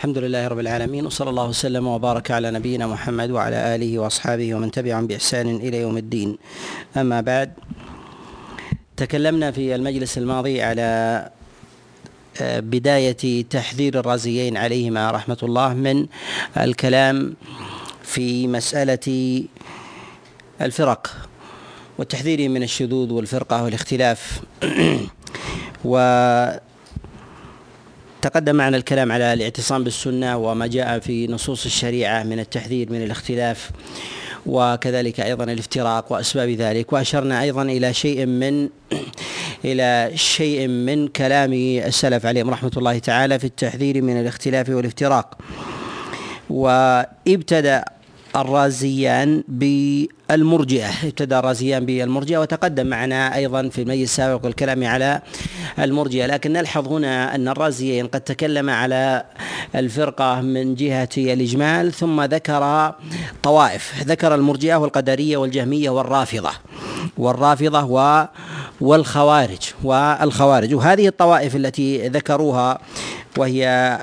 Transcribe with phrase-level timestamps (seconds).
[0.00, 4.70] الحمد لله رب العالمين وصلى الله وسلم وبارك على نبينا محمد وعلى آله وأصحابه ومن
[4.70, 6.38] تبعهم بإحسان إلى يوم الدين.
[6.96, 7.52] أما بعد
[8.96, 11.30] تكلمنا في المجلس الماضي على
[12.40, 16.06] آه، بداية تحذير الرازيين عليهما رحمة الله من
[16.56, 17.34] الكلام
[18.02, 19.44] في مسألة
[20.60, 21.16] الفرق
[21.98, 24.40] والتحذير من الشذوذ والفرقة والاختلاف
[25.84, 25.96] و
[28.22, 33.70] تقدم معنا الكلام على الاعتصام بالسنة وما جاء في نصوص الشريعة من التحذير من الاختلاف
[34.46, 36.92] وكذلك أيضا الافتراق وأسباب ذلك.
[36.92, 38.68] وأشرنا أيضا إلى شيء من
[39.64, 45.38] إلى شيء من كلام السلف عليهم رحمة الله تعالى في التحذير من الاختلاف والافتراق.
[46.50, 47.84] وابتدأ
[48.36, 55.20] الرازيان بالمرجئة ابتدى الرازيان بالمرجئة وتقدم معنا أيضا في المجلس السابق الكلام على
[55.78, 56.26] المرجئة.
[56.26, 59.24] لكن نلحظ هنا أن الرازيين قد تكلم على
[59.74, 62.94] الفرقة من جهة الإجمال ثم ذكر
[63.42, 64.02] طوائف.
[64.04, 66.50] ذكر المرجئة والقدرية والجهمية والرافضة
[67.18, 68.26] والرافضة و
[68.80, 70.74] والخوارج والخوارج.
[70.74, 72.78] وهذه الطوائف التي ذكروها
[73.38, 73.98] وهي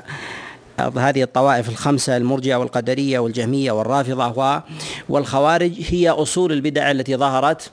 [0.80, 4.62] هذه الطوائف الخمسة المرجئة والقدرية والجهمية والرافضة
[5.08, 7.70] والخوارج هي أصول البدع التي ظهرت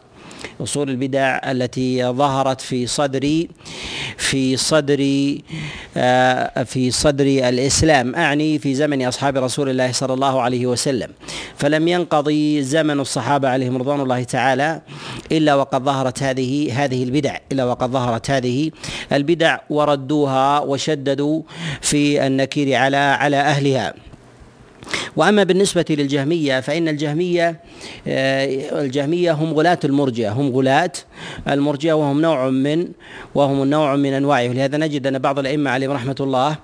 [0.62, 3.48] أصول البدع التي ظهرت في صدر
[4.18, 5.02] في صدر
[5.98, 11.10] آه، في صدر الإسلام أعني في زمن أصحاب رسول الله صلى الله عليه وسلم.
[11.58, 14.82] فلم ينقضي زمن الصحابة عليهم رضوان الله تعالى
[15.32, 18.72] إلا وقد ظهرت هذه هذه البدع إلا وقد ظهرت هذه
[19.14, 21.42] البدع وردوها وشددوا
[21.82, 23.94] في النكير على على أهلها.
[25.16, 27.60] وأما بالنسبة للجهمية فإن الجهمية
[28.08, 30.92] آه، الجهمية هم غلاة المرجئة هم غلاة
[31.48, 32.88] المرجئة وهم نوع من
[33.36, 36.58] وهم نوع من انواعه ولهذا نجد أن بعض الأئمة عليهم رحمة الله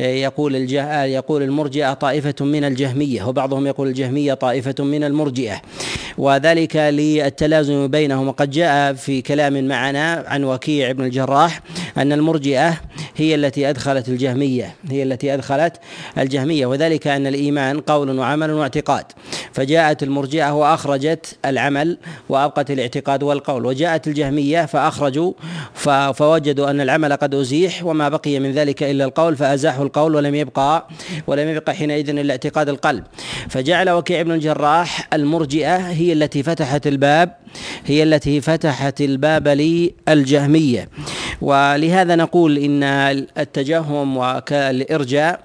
[0.00, 5.62] آه، يقول الجه يقول المرجئة طائفة من الجهمية وبعضهم يقول الجهمية طائفة من المرجئة.
[6.18, 8.28] وذلك للتلازم بينهم.
[8.28, 11.60] وقد جاء في كلام معنا عن وكيع بن الجراح
[11.96, 12.80] أن المرجئة
[13.16, 15.76] هي التي أدخلت الجهمية هي التي أدخلت
[16.18, 16.66] الجهمية.
[16.66, 19.04] وذلك أن الإيمان قول وعمل واعتقاد.
[19.52, 21.98] فجاءت المرجئة وأخرجت العمل
[22.28, 23.66] وأبقت الاعتقاد والقول.
[23.66, 25.32] وجاءت الجهمية فأخرجوا
[26.14, 30.88] فوجدوا أن العمل قد أزيح وما بقي من ذلك إلا القول فأزاحوا القول ولم يبقى
[31.26, 33.04] ولم يبقى حينئذ إلا اعتقاد القلب.
[33.48, 37.36] فجعل وكيع بن الجراح المرجئة هي التي فتحت الباب
[37.86, 40.88] هي التي فتحت الباب للجهمية.
[41.40, 42.82] ولهذا نقول إن
[43.38, 45.40] التجهم والارجاء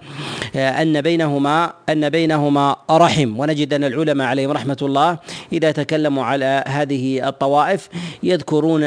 [0.55, 1.73] أن بينهما
[2.09, 3.39] بينهما رحم.
[3.39, 5.17] ونجد أن العلماء عليهم رحمة الله
[5.53, 7.89] إذا تكلموا على هذه الطوائف
[8.23, 8.83] يذكرون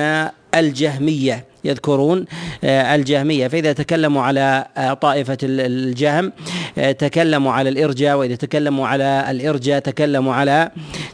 [0.55, 2.25] الجهمية يذكرون
[2.65, 3.49] آه، الجهمية.
[3.49, 6.33] فإذا تكلموا على آه، طائفة الجهم
[6.79, 8.17] آه، تكلموا على الإرجاء.
[8.19, 10.71] وإذا تكلموا على الإرجاء تكلموا على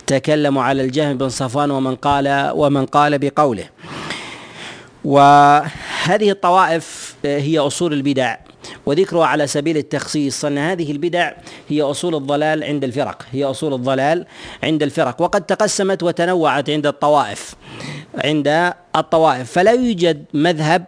[0.06, 3.64] تكلموا على الجهم بن صفوان ومن قال ومن قال بقوله.
[5.04, 8.36] وهذه الطوائف هي أصول البدع.
[8.86, 11.32] وذكرها على سبيل التخصيص أن هذه البدع
[11.68, 14.26] هي أصول الضلال عند الفرق هي أصول الضلال
[14.62, 17.54] عند الفرق وقد تقسمت وتنوعت عند الطوائف
[18.14, 19.52] عند الطوائف.
[19.52, 20.84] فلا يوجد مذهب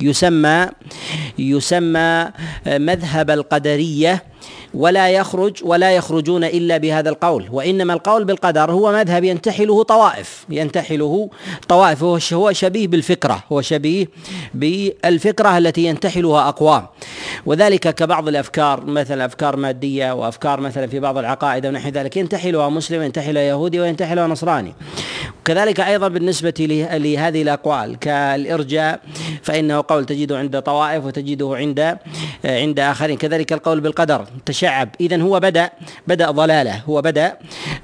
[0.00, 0.68] يسمى
[1.38, 2.30] يسمى
[2.66, 4.24] مذهب القدرية
[4.74, 7.48] ولا يخرج ولا يخرجون إلا بهذا القول.
[7.52, 11.30] وإنما القول بالقدر هو مذهب ينتحله طوائف ينتحله
[11.68, 12.04] طوائف.
[12.32, 14.06] هو شبيه بالفكرة هو شبيه
[14.54, 16.86] بالفكرة التي ينتحلها أقوام.
[17.46, 22.16] وذلك كبعض الأفكار مثلا أفكار مادية وأفكار مثلا في بعض العقائد ونحو ذلك.
[22.16, 24.74] ينتحلها مسلم ينتحلها يهودي وينتحلها نصراني.
[25.44, 26.54] كذلك أيضا بالنسبة
[26.90, 29.00] لهذه الأقوال كالإرجاء
[29.42, 31.96] فإنه قول تجده عند طوائف وتجده عند
[32.44, 33.16] عند آخرين.
[33.16, 34.26] كذلك القول بالقدر.
[34.64, 35.70] تشعب اذا هو بدأ
[36.06, 36.82] بدأ ضلالة.
[36.88, 37.36] هو بدأ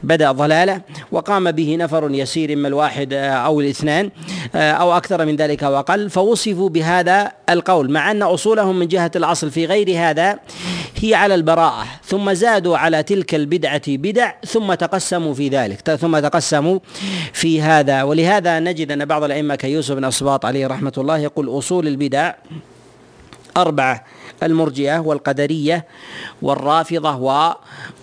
[0.02, 0.80] بدأ ضلالة
[1.12, 4.10] وقام به نفر يسير إما الواحد أو الاثنان
[4.54, 9.66] أو أكثر من ذلك واقل فوصفوا بهذا القول مع أن أصولهم من جهة الأصل في
[9.66, 10.38] غير هذا
[10.96, 11.84] هي على البراءة.
[12.04, 15.90] ثم زادوا على تلك البدعة بدع ثم تقسموا في ذلك.
[15.90, 16.78] ثم تقسموا
[17.32, 18.02] في هذا.
[18.02, 22.32] ولهذا نجد أن بعض الأئمة كيوسف بن اسباط عليه رحمة الله يقول أصول البدع
[23.56, 24.04] أربعة.
[24.42, 25.86] المرجئة والقدرية
[26.42, 27.56] والرافضة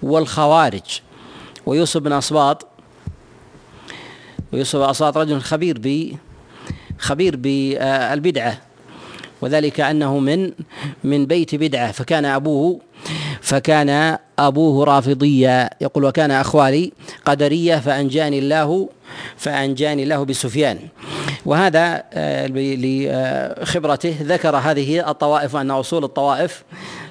[0.03, 1.01] والخوارج.
[1.65, 2.67] ويوسف بن اسباط
[4.53, 6.15] ويوسف اسباط رجل خبير ب
[6.99, 8.61] خبير بالبدعة
[9.41, 10.51] وذلك أنه من
[11.03, 12.79] من بيت بدعة فكان أبوه
[13.41, 16.91] فكان أبوه رافضيا يقول وكان أخوالي
[17.25, 18.89] قدرية فأنجاني الله
[19.37, 20.79] فأنجاني الله بسفيان.
[21.45, 26.63] وهذا آه، لخبرته ذكر هذه الطوائف وأن أصول الطوائف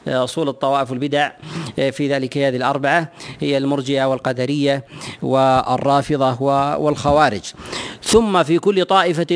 [0.09, 1.31] أصول الطوائف والبدع
[1.77, 4.85] في ذلك هذه الأربعة هي المرجئة والقدرية
[5.23, 6.41] والرافضة
[6.77, 7.53] والخوارج.
[8.03, 9.27] ثم في كل طائفة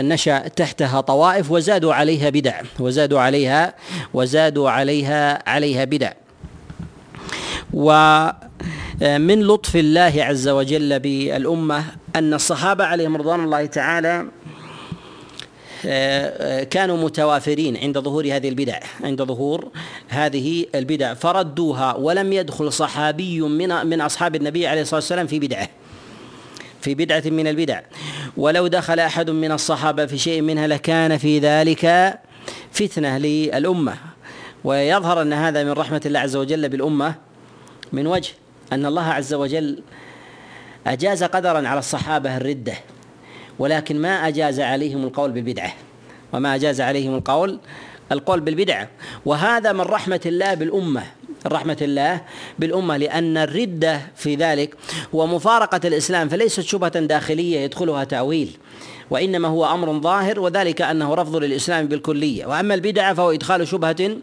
[0.00, 3.74] نشأ تحتها طوائف وزادوا عليها بدع وزادوا عليها
[4.14, 6.12] وزادوا عليها عليها بدع.
[7.72, 11.84] ومن لطف الله عز وجل بالأمة
[12.16, 14.26] أن الصحابة عليهم رضوان الله تعالى
[16.70, 19.68] كانوا متوافرين عند ظهور هذه البدع عند ظهور
[20.08, 21.14] هذه البدع.
[21.14, 25.68] فردوها ولم يدخل صحابي من من أصحاب النبي عليه الصلاة والسلام في بدعة
[26.80, 27.80] في بدعة من البدع.
[28.36, 32.14] ولو دخل أحد من الصحابة في شيء منها لكان في ذلك
[32.72, 33.96] فتنة للأمة.
[34.64, 37.14] ويظهر أن هذا من رحمة الله عز وجل بالأمة
[37.92, 38.32] من وجه
[38.72, 39.82] أن الله عز وجل
[40.86, 42.74] أجاز قدرا على الصحابة الردة.
[43.58, 45.72] ولكن ما أجاز عليهم القول بالبدعة.
[46.32, 47.58] وما أجاز عليهم القول
[48.12, 48.88] القول بالبدعة.
[49.26, 51.02] وهذا من رحمة الله بالأمة.
[51.46, 52.20] رحمة الله
[52.58, 54.74] بالأمة لأن الردة في ذلك
[55.14, 58.56] هو مفارقة الإسلام فليست شبهة داخلية يدخلها تأويل.
[59.10, 62.46] وإنما هو أمر ظاهر وذلك أنه رفض للإسلام بالكلية.
[62.46, 64.16] وأما البدعه فهو إدخال شبهة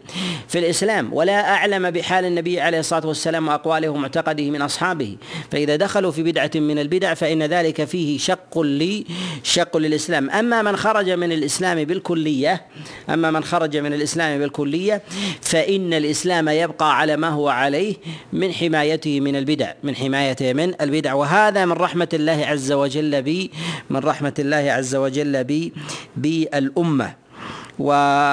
[0.48, 1.12] في الإسلام.
[1.12, 5.16] ولا أعلم بحال النبي عليه الصلاة والسلام وأقواله ومعتقده من أصحابه.
[5.50, 9.04] فإذا دخلوا في بدعة من البدع فإن ذلك فيه شق لي
[9.42, 10.30] شق للإسلام.
[10.30, 12.62] أما من خرج من الإسلام بالكلية
[13.10, 15.02] أما من خرج من الإسلام بالكلية
[15.40, 17.94] فإن الإسلام يبقى على ما هو عليه
[18.32, 21.14] من حمايته من البدع من حمايته من البدع.
[21.14, 23.50] وهذا من رحمة الله عز وجل بي
[23.90, 25.44] من رحمة الله عز وجل
[26.16, 27.14] بالأمة.
[27.78, 28.26] وفي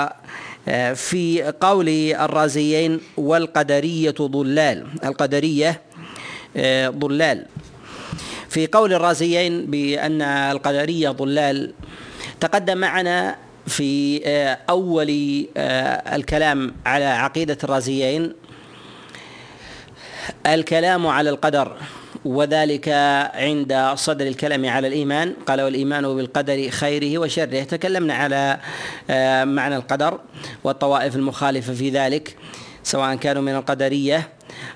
[1.62, 4.88] قول الرازيين والقدرية ضلال.
[5.04, 5.82] القدرية
[6.58, 7.46] آه، ضلال.
[8.50, 11.74] في قول الرازيين بأن القدرية ضلال
[12.40, 13.36] تقدم معنا
[13.68, 18.34] في آه، أول آه، الكلام على عقيدة الرازيين
[20.46, 21.78] الكلام على القدر.
[22.26, 22.90] وذلك
[23.34, 25.34] عند صدر الكلام على الإيمان.
[25.48, 27.64] قال والإيمان بالقدر خيره وشره.
[27.64, 28.60] تكلمنا على
[29.10, 30.20] آه، معنى القدر
[30.64, 32.36] والطوائف المخالفة في ذلك
[32.84, 34.30] سواء كانوا من القدرية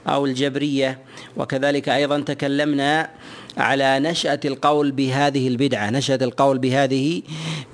[0.07, 0.99] أو الجبرية.
[1.37, 3.09] وكذلك أيضا تكلمنا
[3.57, 7.21] على نشأة القول بهذه البدعة نشأة القول بهذه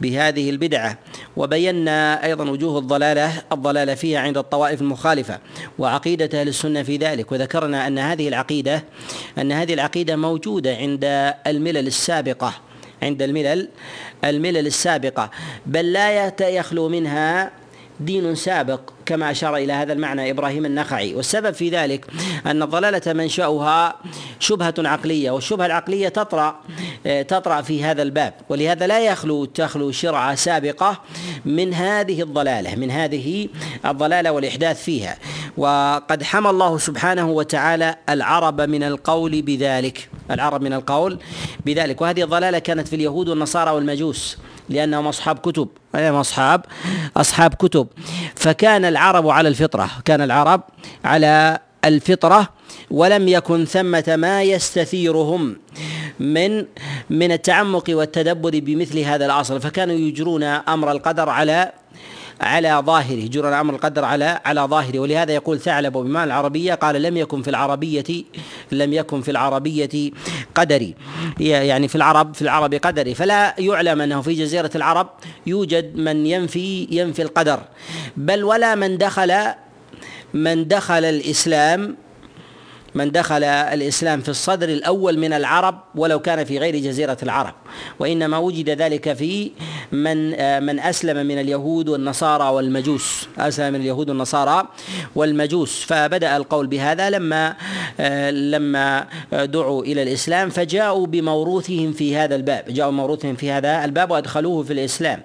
[0.01, 0.97] بهذه البدعة.
[1.37, 5.39] وبينا أيضا وجوه الضلالة الضلالة فيها عند الطوائف المخالفة
[5.79, 7.31] وعقيدة أهل السنة في ذلك.
[7.31, 8.83] وذكرنا أن هذه العقيدة
[9.37, 11.03] أن هذه العقيدة موجودة عند
[11.47, 12.53] الملل السابقة
[13.03, 13.69] عند الملل
[14.23, 15.31] الملل السابقة.
[15.65, 17.60] بل لا يخلو منها
[18.01, 21.15] دين سابق كما أشار إلى هذا المعنى إبراهيم النخعي.
[21.15, 22.06] والسبب في ذلك
[22.45, 23.95] أن الضلالة منشأها
[24.39, 26.56] شبهة عقلية والشبهة العقلية تطرأ
[27.27, 28.33] تطرأ في هذا الباب.
[28.50, 31.01] ولهذا لا يخلو تخلو شرعة سابقة
[31.45, 33.48] من هذه الضلالة من هذه
[33.86, 35.18] الضلالة والإحداث فيها.
[35.57, 41.19] وقد حمى الله سبحانه وتعالى العرب من القول بذلك العرب من القول
[41.65, 42.01] بذلك.
[42.01, 44.38] وهذه الضلالة كانت في اليهود والنصارى والمجوس.
[44.71, 45.68] لأنهم أصحاب كتب.
[45.95, 46.65] أيهم أصحاب
[47.18, 47.88] أصحاب كتب.
[48.35, 50.62] فكان العرب على الفطرة كان العرب
[51.06, 52.50] على الفطرة
[52.91, 55.57] ولم يكن ثمة ما يستثيرهم
[56.19, 56.65] من
[57.09, 61.71] من التعمق والتدبر بمثل هذا الأصل فكانوا يجرون أمر القدر على
[62.41, 64.99] على ظاهره جرى أمر القدر على على ظاهره.
[64.99, 68.24] ولهذا يقول ثعلب بمعنى العربية قال لم يكن في العربية
[68.71, 70.12] لم يكن في العربية
[70.55, 70.95] قدري.
[71.39, 73.15] يعني في العرب في العرب قدري.
[73.15, 75.10] فلا يعلم أنه في جزيرة العرب
[75.48, 77.60] يوجد من ينفي ينفي القدر.
[78.17, 79.33] بل ولا من دخل
[80.33, 81.98] من دخل الإسلام
[82.95, 87.53] من دخل الإسلام في الصدر الأول من العرب ولو كان في غير جزيرة العرب.
[87.99, 89.51] وإنما وجد ذلك في
[89.91, 90.31] من
[90.65, 93.27] من أسلم من اليهود والنصارى والمجوس.
[93.37, 94.67] أسلم من اليهود والنصارى
[95.15, 95.83] والمجوس.
[95.83, 97.55] فبدأ القول بهذا لما
[98.31, 102.65] لما دعوا إلى الإسلام فجاءوا بموروثهم في هذا الباب.
[102.69, 105.21] جاءوا بموروثهم في هذا الباب وأدخلوه في الإسلام.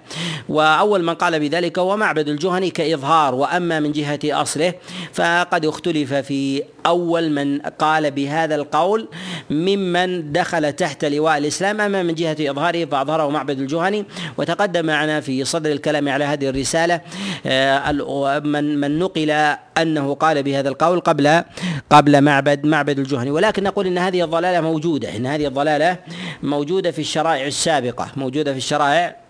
[0.49, 3.35] وأول من قال بذلك هو معبد الجهني كإظهار.
[3.35, 4.73] وأما من جهة أصله
[5.13, 9.07] فقد اختلف في أول من قال بهذا القول
[9.49, 11.81] ممن دخل تحت لواء الإسلام.
[11.81, 14.05] أما من جهه إظهاره فأظهره معبد الجهني
[14.37, 17.01] وتقدم معنا في صدر الكلام على هذه الرسالة
[17.45, 21.43] آه، من من نقل أنه قال بهذا القول قبل
[21.89, 23.31] قبل معبد معبد الجهني.
[23.31, 25.97] ولكن نقول إن هذه الضلالة موجودة إن هذه الضلالة
[26.43, 29.26] موجودة في الشرائع السابقة موجودة في الشرائع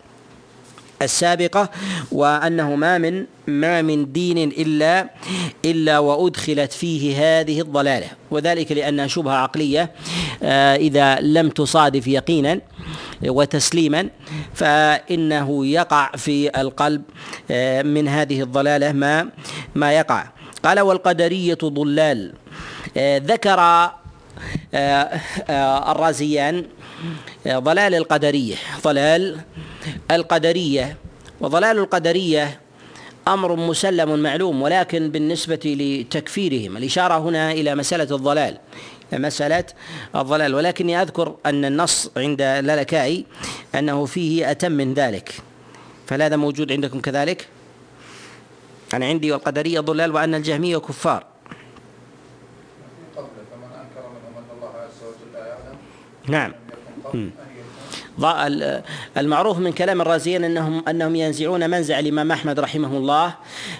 [1.01, 1.70] السابقة
[2.12, 5.10] وأنه ما من ما من دين إلا
[5.66, 8.08] إلا وأدخلت فيه هذه الضلالة.
[8.32, 9.92] وذلك لأنها شبهة عقلية
[10.44, 12.60] آه، إذا لم تصادف يقينا
[13.25, 14.10] وتسليما
[14.54, 17.01] فإنه يقع في القلب
[17.51, 19.30] آه، من هذه الضلالة ما
[19.75, 20.27] ما يقع.
[20.63, 22.34] قال والقدرية ضلال.
[22.98, 23.92] آه، ذكر
[25.92, 26.66] الرازيان
[27.48, 28.56] ضلال القدرية.
[28.84, 29.38] ضلال
[30.12, 30.98] القدرية.
[31.41, 32.60] وضلال القدرية
[33.27, 36.77] أمر مسلم معلوم ولكن بالنسبة لتكفيرهم.
[36.77, 38.58] الإشارة هنا إلى مسألة الضلال.
[39.13, 39.65] مسألة
[40.15, 40.56] الضلال.
[40.56, 43.25] ولكني أذكر أن النص عند لالكائي
[43.75, 45.34] أنه فيه أتم من ذلك.
[46.08, 47.48] فهل هذا موجود عندكم كذلك؟
[48.94, 51.24] أنا عندي والقدرية ضلال وأن الجهمية كفار.
[56.27, 56.51] نعم.
[59.17, 63.33] المعروف من كلام الرازيين انهم أنهم ينزعون منزع الإمام أحمد رحمه الله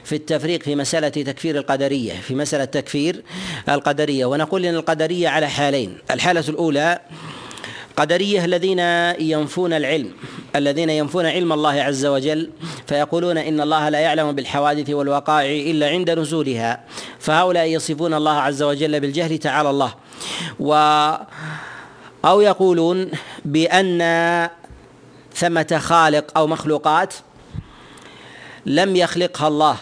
[0.04, 3.24] في التفريق في مسألة تكفير القدرية في مسألة تكفير
[3.70, 4.26] القدرية.
[4.26, 5.98] ونقول إن القدرية على حالين.
[6.12, 7.00] الحالة الأولى
[7.98, 8.80] قدرية الذين
[9.20, 10.12] ينفون العلم
[10.56, 12.50] الذين ينفون علم الله عز وجل
[12.88, 16.84] فيقولون إن الله لا يعلم بالحوادث والوقائع إلا عند نزولها
[17.20, 19.94] فهؤلاء يصفون الله عز وجل بالجهل تعالى الله.
[20.60, 20.74] و
[22.26, 23.12] أو يقولون
[23.46, 24.50] بأن
[25.34, 27.14] ثمة خالق أو مخلوقات
[28.66, 29.78] لم يخلقها الله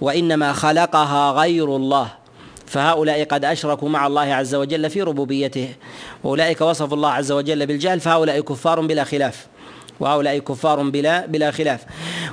[0.00, 2.08] وإنما خلقها غير الله.
[2.66, 5.74] فهؤلاء قد أشركوا مع الله عز وجل في ربوبيته.
[6.24, 9.46] وأولئك وصفوا الله عز وجل بالجهل فهؤلاء كفار بلا خلاف.
[10.00, 11.84] وهؤلاء كفار بلا بلا خلاف.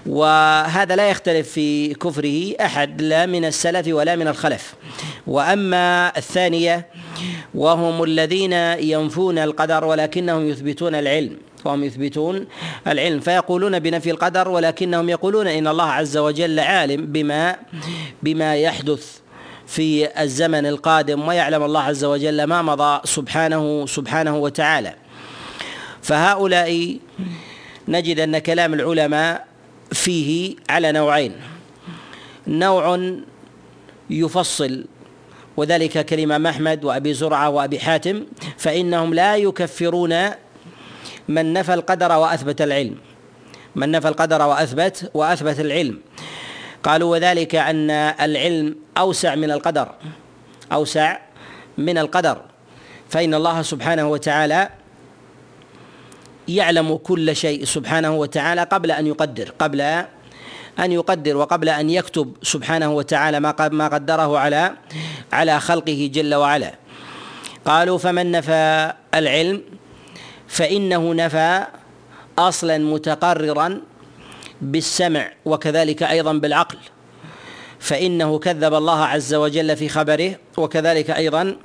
[0.05, 4.75] وهذا لا يختلف في كفره أحد لا من السلف ولا من الخلف.
[5.27, 6.87] وأما الثانية
[7.55, 8.53] وهم الذين
[8.93, 11.37] ينفون القدر ولكنهم يثبتون العلم.
[11.65, 12.45] وهم يثبتون
[12.87, 17.55] العلم فيقولون بنفي القدر ولكنهم يقولون إن الله عز وجل عالم بما
[18.23, 19.17] بما يحدث
[19.67, 24.93] في الزمن القادم ويعلم الله عز وجل ما مضى سبحانه سبحانه وتعالى.
[26.01, 26.97] فهؤلاء
[27.87, 29.47] نجد أن كلام العلماء
[29.91, 31.35] فيه على نوعين.
[32.47, 33.13] نوع
[34.09, 34.85] يفصل
[35.57, 38.25] وذلك كالإمام أحمد وأبي زرعة وأبي حاتم
[38.57, 40.29] فإنهم لا يكفرون
[41.27, 42.95] من نفى القدر وأثبت العلم.
[43.75, 45.99] من نفى القدر وأثبت وأثبت العلم.
[46.83, 49.91] قالوا وذلك أن العلم أوسع من القدر
[50.71, 51.17] أوسع
[51.77, 52.41] من القدر.
[53.09, 54.69] فإن الله سبحانه وتعالى
[56.47, 59.81] يعلم كل شيء سبحانه وتعالى قبل أن يقدر قبل
[60.79, 64.73] أن يقدر وقبل أن يكتب سبحانه وتعالى ما ما قدره على
[65.33, 66.73] على خلقه جل وعلا.
[67.65, 69.61] قالوا فمن نفى العلم
[70.47, 71.65] فإنه نفى
[72.39, 73.81] أصلا متقررا
[74.61, 76.77] بالسمع وكذلك أيضا بالعقل.
[77.79, 81.55] فإنه كذب الله عز وجل في خبره وكذلك أيضا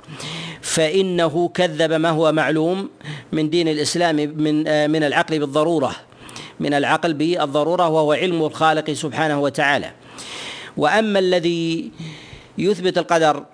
[0.73, 2.89] فإنه كذب ما هو معلوم
[3.31, 5.95] من دين الإسلام من آه، من العقل بالضرورة
[6.59, 9.91] من العقل بالضرورة وهو علم الخالق سبحانه وتعالى.
[10.77, 11.91] وأما الذي
[12.57, 13.45] يثبت القدر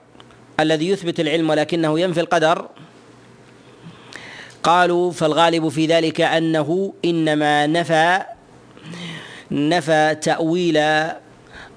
[0.59, 2.67] الذي يثبت العلم ولكنه ينفي القدر
[4.63, 8.19] قالوا فالغالب في ذلك أنه إنما نفى
[9.51, 10.79] نفى تأويل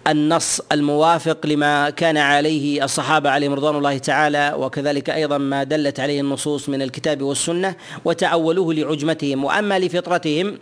[0.09, 6.21] النص الموافق لما كان عليه الصحابة عليهم رضوان الله تعالى وكذلك أيضا ما دلت عليه
[6.21, 10.59] النصوص من الكتاب والسنة وتأولوه لعجمتهم وأما لفطرتهم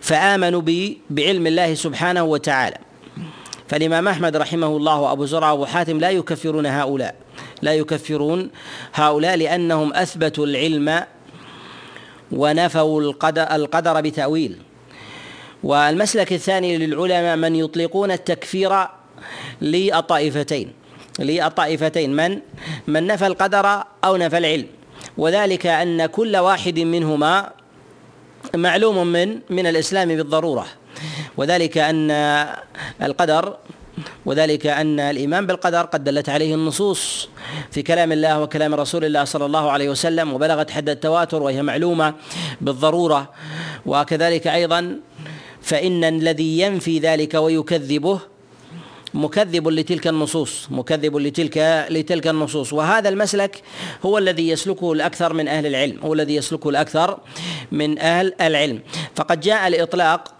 [0.00, 0.62] فآمنوا
[1.10, 2.76] بعلم الله سبحانه وتعالى.
[3.68, 7.14] فالإمام أحمد رحمه الله وأبو زرعة وأبو حاتم لا يكفرون هؤلاء
[7.62, 8.50] لا يكفرون
[8.94, 11.04] هؤلاء لأنهم أثبتوا العلم
[12.32, 14.56] ونفوا القدر بتأويل.
[15.64, 18.72] والمسلك الثاني للعلماء من يطلقون التكفير
[19.62, 20.72] للطائفتين
[21.18, 22.38] للطائفتين من؟
[22.86, 24.66] من نفى القدر أو نفى العلم.
[25.18, 27.50] وذلك أن كل واحد منهما
[28.54, 30.66] معلوم من من الإسلام بالضرورة.
[31.36, 32.10] وذلك أن
[33.02, 33.56] القدر
[34.26, 37.28] وذلك أن الإيمان بالقدر قد دلت عليه النصوص
[37.70, 42.14] في كلام الله وكلام رسول الله صلى الله عليه وسلم وبلغت حد التواتر وهي معلومة
[42.60, 43.30] بالضرورة.
[43.86, 45.00] وكذلك أيضا
[45.64, 48.20] فإن الذي ينفي ذلك ويكذبه
[49.14, 52.72] مكذب لتلك النصوص مكذب لتلك لتلك النصوص.
[52.72, 53.62] وهذا المسلك
[54.06, 57.18] هو الذي يسلكه الأكثر من أهل العلم هو الذي يسلكه الأكثر
[57.72, 58.80] من أهل العلم.
[59.16, 60.34] فقد جاء الإطلاق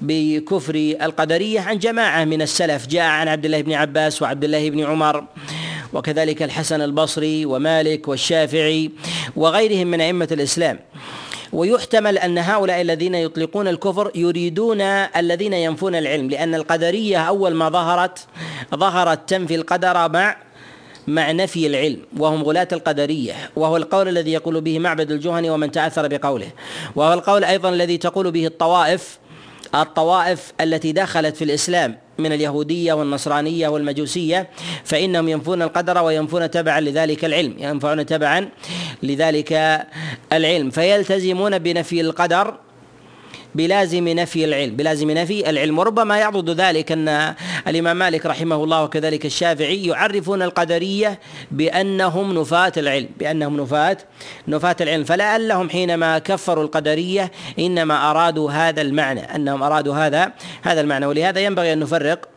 [0.00, 2.86] بكفر القدرية عن جماعة من السلف.
[2.86, 5.24] جاء عن عبد الله بن عباس وعبد الله بن عمر
[5.92, 8.90] وكذلك الحسن البصري ومالك والشافعي
[9.36, 10.78] وغيرهم من أئمة الإسلام.
[11.52, 18.18] ويحتمل أن هؤلاء الذين يطلقون الكفر يريدون الذين ينفون العلم لأن القدرية أول ما ظهرت
[18.74, 20.36] ظهرت تنفي القدر مع
[21.06, 26.08] مع نفي العلم وهم غلاة القدرية وهو القول الذي يقول به معبد الجهني ومن تأثر
[26.08, 26.50] بقوله
[26.96, 29.18] وهو القول أيضا الذي تقول به الطوائف
[29.74, 34.50] الطوائف التي دخلت في الإسلام من اليهودية والنصرانية والمجوسية
[34.84, 38.48] فإنهم ينفون القدر وينفون تبعا لذلك العلم ينفعون تبعا
[39.02, 39.82] لذلك
[40.32, 42.58] العلم فيلتزمون بنفي القدر
[43.54, 45.78] بلازم نفي العلم بلازم نفي العلم.
[45.78, 47.34] وربما يعضد ذلك أن
[47.68, 51.18] الإمام مالك رحمه الله وكذلك الشافعي يعرفون القدرية
[51.50, 53.98] بأنهم نفاة العلم بأنهم نفاة
[54.48, 55.04] نفاة العلم.
[55.04, 61.06] فلعلهم حينما كفروا القدرية إنما أرادوا هذا المعنى أنهم أرادوا هذا هذا المعنى.
[61.06, 62.28] ولهذا ينبغي أن نفرق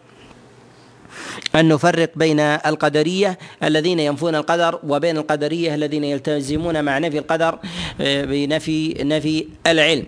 [1.56, 7.60] أن نفرق بين القدرية الذين ينفون القدر وبين القدرية الذين يلتزمون مع نفي القدر
[8.01, 10.06] آه، بنفي نفي العلم.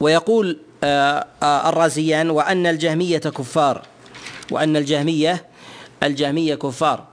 [0.00, 3.82] ويقول آه، آه، الرازيان وأن الجهمية كفار
[4.50, 5.44] وأن الجهمية
[6.02, 7.04] الجهمية كفار.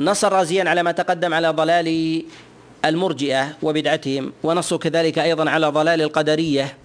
[0.00, 2.22] نص الرازيان على ما تقدم على ضلال
[2.84, 6.76] المرجئة وبدعتهم ونصوا كذلك أيضا على ضلال القدرية.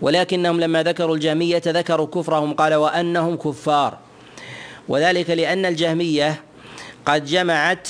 [0.00, 3.98] ولكنهم لما ذكروا الجهمية ذكروا كفرهم قال وأنهم كفار.
[4.88, 6.42] وذلك لأن الجهمية
[7.06, 7.88] قد جمعت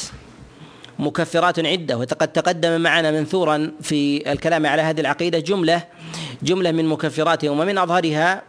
[0.99, 5.85] مكفرات عدة وقد تقدم معنا منثورا في الكلام على هذه العقيدة جملة
[6.43, 8.43] جملة من مكفراتهم ومن أظهرها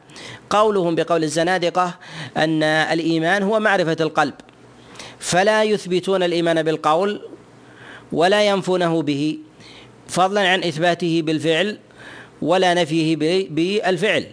[0.50, 1.96] قولهم بقول الزنادقة
[2.38, 4.34] أن الإيمان هو معرفة القلب
[5.20, 7.22] فلا يثبتون الإيمان بالقول
[8.12, 9.38] ولا ينفونه به
[10.08, 11.78] فضلا عن إثباته بالفعل
[12.42, 13.16] ولا نفيه
[13.50, 14.26] بالفعل.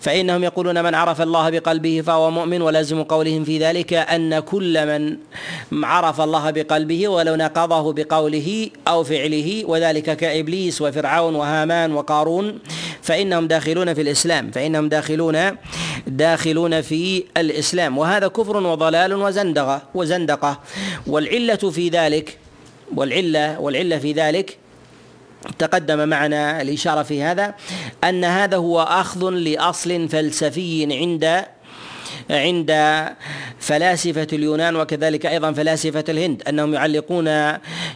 [0.00, 5.16] فإنهم يقولون من عرف الله بقلبه فهو مؤمن ولازم قولهم في ذلك أن كل من
[5.84, 12.58] عرف الله بقلبه ولو نقضه بقوله أو فعله وذلك كإبليس وفرعون وهامان وقارون
[13.02, 15.56] فإنهم داخلون في الإسلام فإنهم داخلون
[16.06, 17.98] داخلون في الإسلام.
[17.98, 20.60] وهذا كفر وضلال وزندقة وزندقة.
[21.06, 22.38] والعلة في ذلك
[22.96, 24.58] والعلة والعلة في ذلك
[25.58, 27.54] تقدم معنا الإشارة في هذا
[28.04, 31.44] أن هذا هو أخذ لأصل فلسفي عند
[32.30, 32.70] عند
[33.58, 37.26] فلاسفة اليونان وكذلك أيضا فلاسفة الهند أنهم يعلقون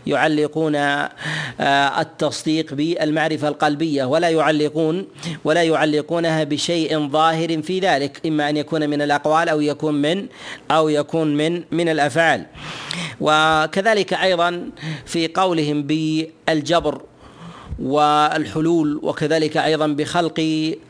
[0.07, 5.07] يعلقون آه، التصديق بالمعرفة القلبية ولا يعلقون
[5.45, 10.27] ولا يعلقونها بشيء ظاهر في ذلك إما أن يكون من الأقوال أو يكون من
[10.71, 12.47] أو يكون من من الأفعال.
[13.21, 14.71] وكذلك أيضا
[15.07, 17.03] في قولهم بالجبر
[17.83, 20.39] والحلول وكذلك أيضا بخلق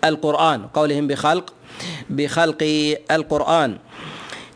[0.04, 1.54] القرآن قولهم بخلق
[2.10, 2.62] بخلق
[3.10, 3.76] القرآن.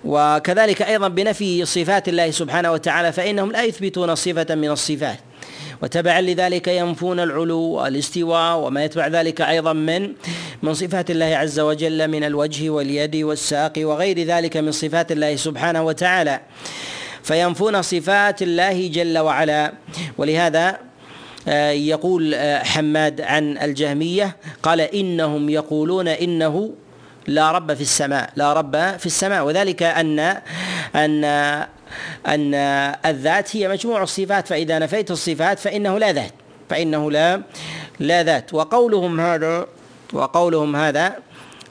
[0.05, 5.18] وكذلك أيضا بنفي صفات الله سبحانه وتعالى فإنهم لا يثبتون صفة من الصفات.
[5.83, 10.12] وتبعا لذلك ينفون العلو والاستواء وما يتبع ذلك أيضا من
[10.62, 15.83] من صفات الله عز وجل من الوجه واليد والساق وغير ذلك من صفات الله سبحانه
[15.83, 16.40] وتعالى.
[17.22, 19.72] فينفون صفات الله جل وعلا.
[20.18, 20.79] ولهذا
[21.72, 26.70] يقول آه، حماد عن الجهمية قال إنهم يقولون إنه
[27.26, 29.44] لا رب في السماء لا رب في السماء.
[29.46, 30.18] وذلك أن
[30.94, 31.24] أن
[32.26, 32.54] أن
[33.06, 36.32] الذات هي مجموع الصفات فإذا نفيت الصفات فإنه لا ذات
[36.70, 37.42] فإنه لا
[38.00, 38.54] لا ذات.
[38.54, 39.66] وقولهم هذا
[40.12, 41.16] وقولهم هذا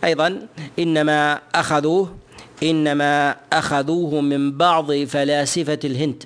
[0.04, 0.48] أيضا
[0.80, 2.16] إنما أخذوه
[2.64, 6.24] إنما أخذوه من بعض فلاسفة الهند.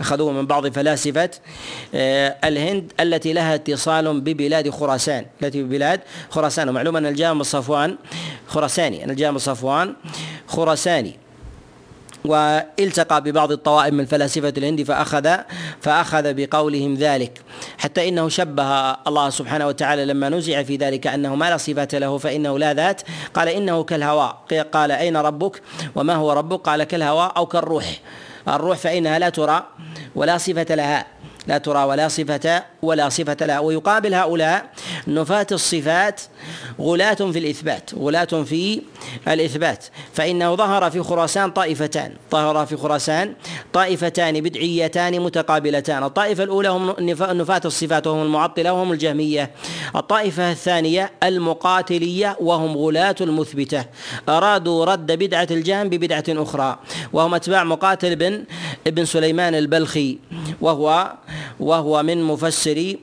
[0.00, 1.30] أخذوه من بعض فلاسفة
[1.94, 5.26] آه، الهند التي لها اتصال ببلاد خراسان.
[5.42, 6.68] التي ببلاد خراسان.
[6.68, 7.96] ومعلوم أن الجامع صفوان
[8.48, 9.94] خراساني أن الجامع صفوان
[10.46, 11.16] خراساني.
[12.24, 15.36] والتقى ببعض الطوائف من فلاسفة الهند فأخذ
[15.80, 17.40] فأخذ بقولهم ذلك.
[17.78, 22.18] حتى إنه شبه الله سبحانه وتعالى لما نزع في ذلك أنه ما لا صفة له
[22.18, 23.02] فإنه لا ذات.
[23.34, 24.38] قال إنه كالهواء.
[24.72, 25.62] قال أين ربك؟
[25.94, 28.00] وما هو ربك؟ قال كالهواء أو كالروح.
[28.48, 29.66] الروح فإنها لا ترى
[30.14, 31.06] ولا صفة لها.
[31.46, 33.58] لا ترى ولا صفة ولا صفة لها.
[33.58, 34.66] ويقابل هؤلاء
[35.08, 36.20] نفاة الصفات
[36.80, 38.82] غلاة في الإثبات غلاة في
[39.28, 39.84] الإثبات.
[40.12, 43.34] فإنه ظهر في خراسان طائفتان ظهر في خراسان
[43.72, 46.02] طائفتان بدعيتان متقابلتان.
[46.02, 49.50] الطائفة الأولى هم نفاة الصفات وهم المعطلة وهم الجهمية.
[49.96, 53.84] الطائفة الثانية المقاتلية وهم غلاة المثبتة.
[54.28, 56.78] أرادوا رد بدعة الجهم ببدعة أخرى
[57.12, 58.44] وهم أتباع مقاتل بن
[58.86, 60.18] ابن سليمان البلخي
[60.60, 61.12] وهو
[61.60, 62.98] وهو من مفسري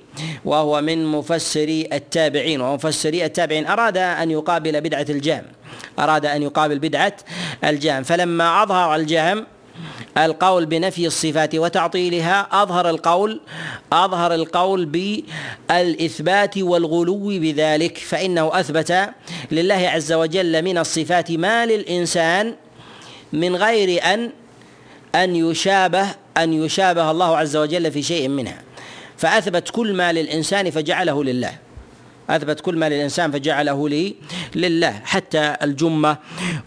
[0.46, 3.68] وهو من مفسري التابعين ومفسري التابعين.
[3.68, 5.44] أراد أن يقابل بدعة الجهم.
[6.00, 7.16] أراد أن يقابل بدعة
[7.64, 8.04] الجهم.
[8.04, 9.46] فلما أظهر الجهم
[10.18, 13.42] القول بنفي الصفات وتعطيلها أظهر القول
[13.94, 17.98] أظهر القول بالإثبات والغلو بذلك.
[17.98, 19.10] فإنه أثبت
[19.52, 22.56] لله عز وجل من الصفات ما للإنسان
[23.34, 24.32] من غير أن
[25.16, 28.62] أن يشابه أن يشابه الله عز وجل في شيء منها.
[29.18, 31.52] فأثبت كل ما للإنسان فجعله لله.
[32.30, 34.16] أثبت كل ما للإنسان فجعله لي
[34.56, 35.02] لله.
[35.06, 36.18] حتى الجمة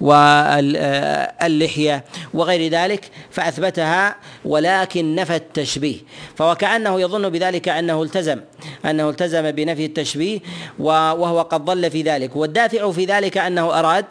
[0.01, 5.97] واللحيه وغير ذلك فأثبتها ولكن نفى التشبيه.
[6.37, 8.41] فوكأنه يظن بذلك أنه التزم
[8.85, 10.41] أنه التزم بنفي التشبيه
[10.79, 12.37] وهو قد ضل في ذلك.
[12.37, 14.05] والدافع في ذلك أنه اراد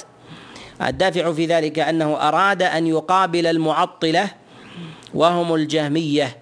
[0.81, 4.29] الدافع في ذلك أنه أراد أن يقابل المعطلة
[5.15, 6.37] وهم الجهمية.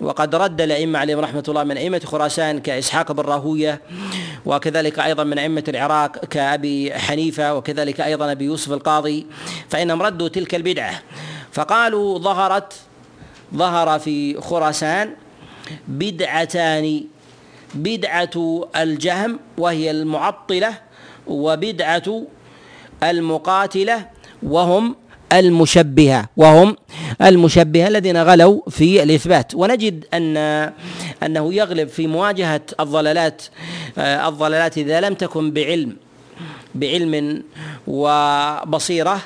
[0.00, 3.80] وقد رد الأئمة عليهم رحمة الله من أئمة خراسان كإسحاق بن راهوية
[4.46, 9.26] وكذلك أيضا من أئمة العراق كأبي حنيفة وكذلك أيضا أبي يوسف القاضي
[9.68, 11.02] فإنهم ردوا تلك البدعة.
[11.52, 12.72] فقالوا ظهرت
[13.54, 15.14] ظهر في خراسان
[15.88, 17.04] بدعتان
[17.74, 20.74] بدعة الجهم وهي المعطلة
[21.26, 22.26] وبدعة
[23.02, 24.06] المقاتلة
[24.42, 24.96] وهم
[25.32, 26.76] المشبهة وهم
[27.22, 29.54] المشبهة الذين غلوا في الإثبات.
[29.54, 30.36] ونجد أن
[31.22, 33.42] أنه يغلب في مواجهة الضلالات
[33.98, 35.96] آه، الضلالات إذا لم تكن بعلم
[36.74, 37.42] بعلم
[37.86, 39.20] وبصيرة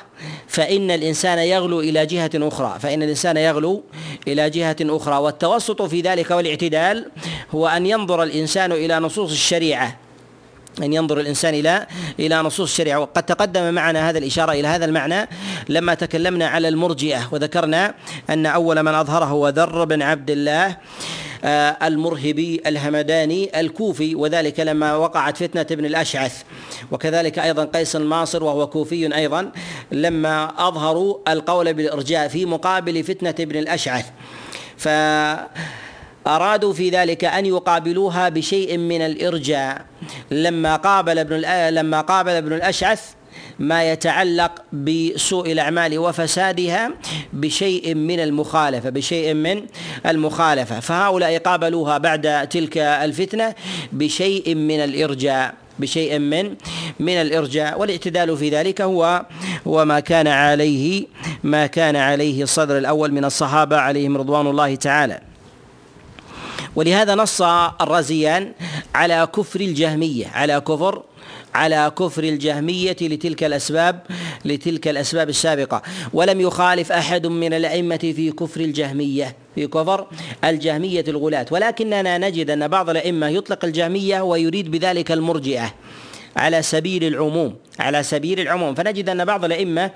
[0.47, 2.79] فإن الإنسان يغلو إلى جهة أخرى.
[2.79, 3.83] فإن الإنسان يغلو
[4.27, 5.17] إلى جهة أخرى.
[5.17, 7.05] والتوسط في ذلك والاعتدال
[7.55, 9.97] هو أن ينظر الإنسان إلى نصوص الشريعة.
[10.81, 11.87] أن ينظر الإنسان إلى
[12.19, 12.99] إلى نصوص الشريعة.
[12.99, 15.29] وقد تقدم معنا هذا الإشارة إلى هذا المعنى
[15.69, 17.93] لما تكلمنا على المرجئة وذكرنا
[18.29, 20.77] أن أول من أظهره هو ذر بن عبد الله
[21.45, 26.43] آه، المرهبي الهمداني الكوفي وذلك لما وقعت فتنة ابن الأشعث.
[26.91, 29.51] وكذلك أيضا قيس الماصر وهو كوفي أيضا
[29.91, 34.05] لما أظهروا القول بالإرجاء في مقابل فتنة ابن الأشعث.
[34.77, 34.87] ف
[36.27, 39.85] أرادوا في ذلك أن يقابلوها بشيء من الإرجاء.
[40.31, 41.35] لما قابل ابن
[41.75, 43.01] لما قابل ابن الأشعث
[43.59, 46.91] ما يتعلق بسوء الأعمال وفسادها
[47.33, 49.65] بشيء من المخالفة بشيء من
[50.05, 50.79] المخالفة.
[50.79, 53.55] فهؤلاء قابلوها بعد تلك الفتنة
[53.91, 56.55] بشيء من الإرجاء بشيء من
[56.99, 57.79] من الإرجاء.
[57.79, 59.25] والاعتدال في ذلك هو
[59.67, 61.05] هو ما كان عليه
[61.43, 65.32] ما كان عليه الصدر الأول من الصحابة عليهم رضوان الله تعالى.
[66.75, 67.41] ولهذا نص
[67.81, 68.51] الرازيان
[68.95, 71.03] على كفر الجهمية على كفر
[71.55, 73.99] على كفر الجهمية لتلك الأسباب
[74.45, 75.81] لتلك الأسباب السابقة.
[76.13, 80.07] ولم يخالف أحد من الأئمة في كفر الجهمية في كفر
[80.43, 81.45] الجهمية الغلاة.
[81.51, 85.73] ولكننا نجد أن بعض الأئمة يطلق الجهمية ويريد بذلك المرجئة
[86.35, 88.75] على سبيل العموم على سبيل العموم.
[88.75, 89.91] فنجد أن بعض الأئمة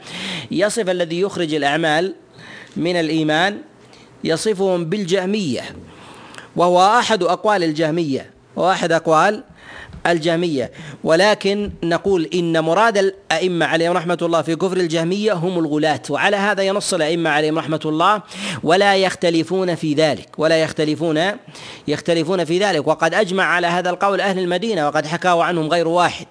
[0.51, 2.15] يصف الذي يخرج الأعمال
[2.75, 3.57] من الإيمان
[4.23, 5.61] يصفهم بالجهمية.
[6.57, 9.43] وهو أحد أقوال الجهمية واحد أقوال
[10.07, 10.71] الجهمية.
[11.03, 16.63] ولكن نقول إن مراد الأئمة عليهم رحمة الله في كفر الجهمية هم الغلاة وعلى هذا
[16.63, 18.21] ينص الأئمة عليهم رحمة الله
[18.63, 21.31] ولا يختلفون في ذلك ولا يختلفون
[21.87, 22.87] يختلفون في ذلك.
[22.87, 26.25] وقد أجمع على هذا القول أهل المدينة وقد حكاه عنهم غير واحد.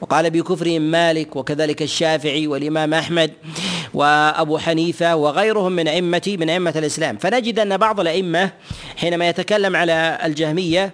[0.00, 3.30] وقال بكفرهم مالك وكذلك الشافعي والإمام أحمد.
[3.94, 7.16] وأبو حنيفة وغيرهم من ائمه من ائمه الإسلام.
[7.16, 8.50] فنجد أن بعض الأئمة
[8.96, 10.92] حينما يتكلم على الجهميه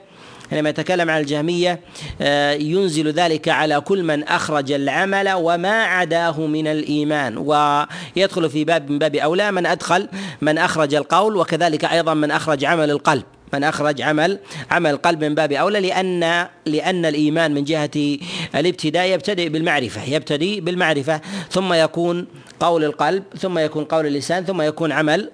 [0.50, 1.80] حينما يتكلم عن الجهمية
[2.20, 7.38] آه، ينزل ذلك على كل من أخرج العمل وما عداه من الإيمان.
[7.38, 10.08] ويدخل في باب من باب أولى من أدخل
[10.40, 13.22] من أخرج القول وكذلك أيضا من أخرج عمل القلب.
[13.52, 14.38] من أخرج عمل
[14.70, 18.18] عمل القلب من باب أولى لأن لأن الإيمان من جهة
[18.54, 22.26] الابتداء يبتدئ بالمعرفة يبتدئ بالمعرفة ثم يكون
[22.60, 25.30] قول القلب ثم يكون قول اللسان ثم يكون عمل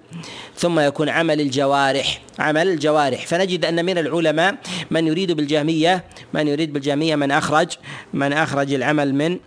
[0.56, 2.20] ثم يكون عمل الجوارح.
[2.38, 3.26] عمل الجوارح.
[3.26, 4.54] فنجد أن من العلماء
[4.90, 7.68] من يريد بالجهمية من يريد بالجهمية من أخرج
[8.14, 9.38] من أخرج العمل من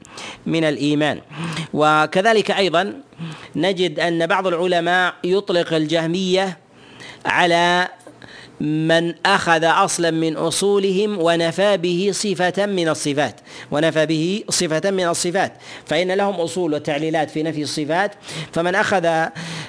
[0.45, 1.21] من الإيمان.
[1.73, 2.93] وكذلك أيضا
[3.55, 6.57] نجد أن بعض العلماء يطلق الجهمية
[7.25, 7.87] على
[8.61, 13.35] من أخذ أصلا من أصولهم ونفى به صفة من الصفات
[13.71, 15.53] ونفى به صفة من الصفات.
[15.85, 18.11] فإن لهم أصول وتعليلات في نفي الصفات
[18.53, 19.05] فمن أخذ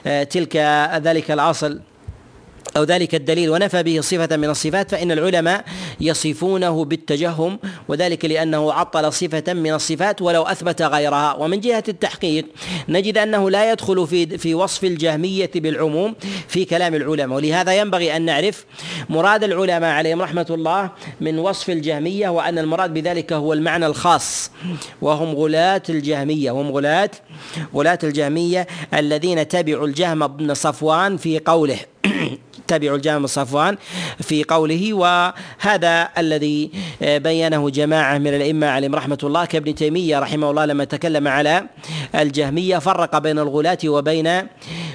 [0.06, 0.56] آه، تلك
[1.02, 1.80] ذلك الأصل
[2.76, 5.64] أو ذلك الدليل ونفى به صفة من الصفات فإن العلماء
[6.00, 11.34] يصفونه بالتجهم وذلك لأنه عطل صفة من الصفات ولو أثبت غيرها.
[11.34, 12.46] ومن جهة التحقيق
[12.88, 16.14] نجد أنه لا يدخل في في وصف الجهمية بالعموم
[16.48, 17.36] في كلام العلماء.
[17.36, 18.64] ولهذا ينبغي أن نعرف
[19.08, 24.50] مراد العلماء عليهم رحمة الله من وصف الجهمية وأن المراد بذلك هو المعنى الخاص.
[25.02, 27.10] وهم غلاة الجهمية وهم غلاة
[27.74, 31.78] غلاة الجهمية الذين تبعوا الجهم بن صفوان في قوله.
[32.70, 33.76] تبعوا الجامع بن صفوان
[34.20, 36.70] في قوله وهذا الذي
[37.02, 41.54] بينه جماعة من الأئمة عليهم رحمة الله كابن تيمية رحمه الله لما تكلم على
[42.14, 44.46] الجهمية فرق بين الغلاة وبين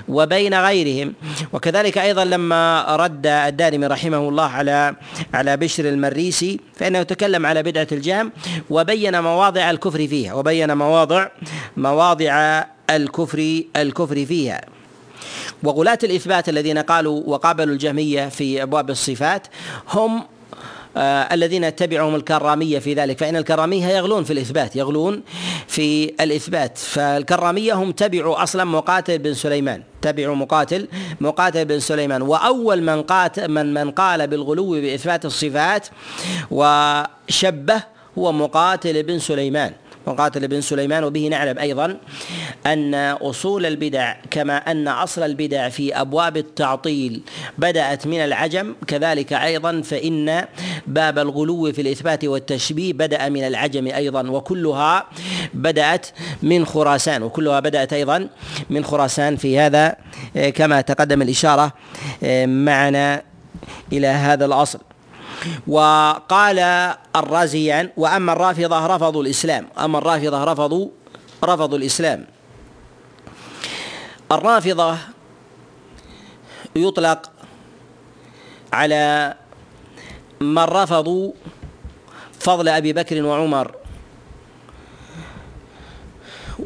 [0.07, 1.13] وبين غيرهم.
[1.53, 4.95] وكذلك أيضا لما رد الدارمي رحمه الله على
[5.33, 8.31] على بشر المريسي فإنه تكلم على بدعة الجهم
[8.69, 11.27] وبين مواضع الكفر فيها وبين مواضع
[11.77, 14.74] مواضع الكفر الكفر فيها.
[15.63, 19.47] وغلاة الإثبات الذين قالوا وقابلوا الجهمية في أبواب الصفات
[19.89, 20.23] هم
[20.97, 23.17] آه الذين اتبعهم الكرامية في ذلك.
[23.17, 25.23] فإن الكرامية يغلون في الإثبات يغلون
[25.67, 26.77] في الإثبات.
[26.77, 29.84] فالكرامية هم تبعوا أصلا مقاتل بن سليمان.
[30.01, 30.88] تبعوا مقاتل
[31.21, 32.21] مقاتل بن سليمان.
[32.21, 35.88] وأول من قاتل من من قال بالغلو بإثبات الصفات
[36.51, 37.84] وشبه
[38.17, 39.73] هو مقاتل بن سليمان.
[40.05, 41.97] وقاتل بن سليمان وبه نعلم أيضا
[42.65, 47.21] أن أصول البدع كما أن أصل البدع في أبواب التعطيل
[47.57, 50.45] بدأت من العجم كذلك أيضا فإن
[50.87, 55.05] باب الغلو في الإثبات والتشبيه بدأ من العجم أيضا وكلها
[55.53, 56.07] بدأت
[56.43, 58.29] من خراسان وكلها بدأت أيضا
[58.69, 59.95] من خراسان في هذا
[60.55, 61.73] كما تقدم الإشارة
[62.45, 63.21] معنا
[63.93, 64.79] إلى هذا الأصل.
[65.67, 66.60] وقال
[67.15, 69.67] الرازيان وأما الرافضة رفضوا الإسلام.
[69.77, 70.89] اما الرافضة رفضوا
[71.43, 72.25] رفضوا الإسلام.
[74.31, 74.97] الرافضة
[76.75, 77.31] يطلق
[78.73, 79.36] على
[80.41, 81.31] من رفضوا
[82.39, 83.75] فضل أبي بكر وعمر.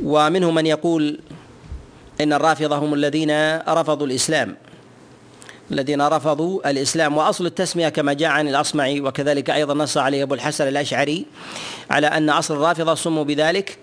[0.03, 1.21] ومنهم من يقول
[2.21, 4.57] إن الرافضة هم الذين رفضوا الإسلام.
[5.71, 10.67] الذين رفضوا الإسلام وأصل التسمية كما جاء عن الأصمعي وكذلك أيضا نص عليه أبو الحسن
[10.67, 11.25] الأشعري
[11.89, 13.77] على أن أصل الرافضة سموا بذلك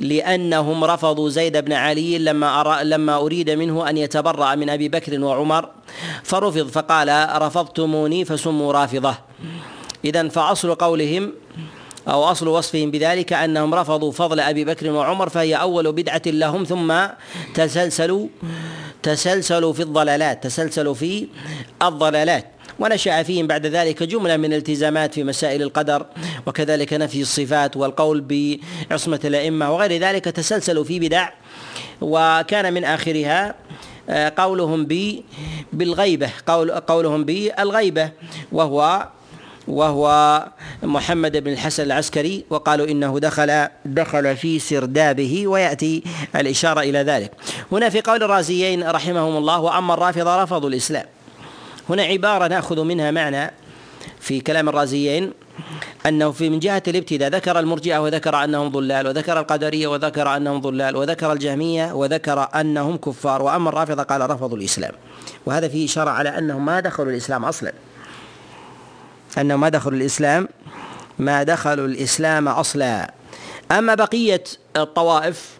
[0.00, 5.20] لأنهم رفضوا زيد بن علي لما أرى لما أريد منه أن يتبرأ من أبي بكر
[5.20, 5.68] وعمر
[6.22, 9.14] فرفض فقال رفضتموني فسموا رافضة.
[10.04, 11.32] اذا فأصل قولهم
[12.08, 16.94] أو أصل وصفهم بذلك أنهم رفضوا فضل أبي بكر وعمر فهي أول بدعة لهم ثم
[17.54, 18.28] تسلسلوا
[19.02, 21.26] تسلسلوا في الضلالات تسلسلوا في
[21.82, 22.46] الضلالات.
[22.78, 26.06] ونشأ فيهم بعد ذلك جملة من الالتزامات في مسائل القدر
[26.46, 31.28] وكذلك نفي الصفات والقول بعصمة الأئمة وغير ذلك تسلسلوا في بدع.
[32.00, 33.54] وكان من آخرها
[34.10, 34.86] آه، قولهم
[35.72, 38.10] بالغيبة قول قولهم بالغيبة
[38.52, 39.08] وهو
[39.68, 40.44] وهو
[40.82, 46.02] محمد بن الحسن العسكري وقالوا إنه دخل دخل في سردابه ويأتي
[46.36, 47.32] الإشارة إلى ذلك.
[47.72, 51.04] هنا في قول الرازيين رحمهم الله وأما الرافضة رفضوا الإسلام.
[51.90, 53.50] هنا عبارة نأخذ منها معنى
[54.20, 55.32] في كلام الرازيين
[56.06, 60.96] أنه في من جهة الابتداء ذكر المرجئة وذكر أنهم ضلال وذكر القدرية وذكر أنهم ضلال
[60.96, 64.92] وذكر الجهمية وذكر أنهم كفار وأما الرافضة قال رفضوا الإسلام
[65.46, 67.72] وهذا فيه إشارة على أنهم ما دخلوا الإسلام أصلا
[69.38, 70.48] أنهم ما دخلوا الإسلام
[71.18, 73.14] ما دخلوا الإسلام أصلا.
[73.72, 74.44] أما بقية
[74.76, 75.58] الطوائف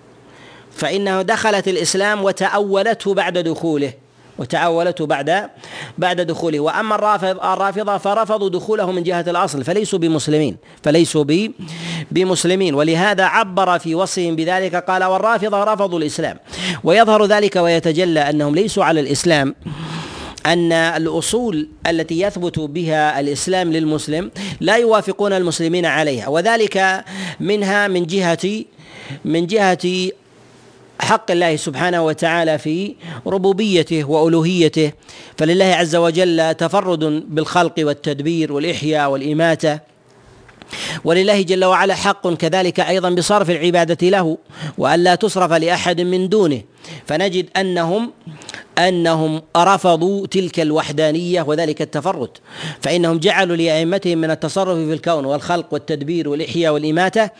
[0.76, 3.92] فإنه دخلت الإسلام وتأولته بعد دخوله
[4.38, 5.50] وتأولته بعد
[5.98, 6.60] بعد دخوله.
[6.60, 11.24] وأما الرافض الرافضة فرفضوا دخوله من جهة الأصل فليسوا بمسلمين فليسوا
[12.10, 12.74] بمسلمين.
[12.74, 16.38] ولهذا عبر في وصفهم بذلك قال والرافضة رفضوا الإسلام.
[16.84, 19.54] ويظهر ذلك ويتجلى أنهم ليسوا على الإسلام
[20.48, 24.30] أن الأصول التي يثبت بها الإسلام للمسلم
[24.60, 27.04] لا يوافقون المسلمين عليها وذلك
[27.40, 28.64] منها من جهه
[29.24, 30.10] من جهة
[31.00, 32.94] حق الله سبحانه وتعالى في
[33.26, 34.92] ربوبيته وألوهيته.
[35.38, 39.78] فلله عز وجل تفرد بالخلق والتدبير والإحياء والإماتة.
[41.04, 44.38] ولله جل وعلا حق كذلك أيضا بصرف العبادة له
[44.78, 46.62] والا تصرف لأحد من دونه.
[47.06, 48.12] فنجد أنهم
[48.78, 52.30] أنهم رفضوا تلك الوحدانية وذلك التفرد
[52.80, 57.30] فإنهم جعلوا لأئمتهم من التصرف في الكون والخلق والتدبير والإحياء والإماتة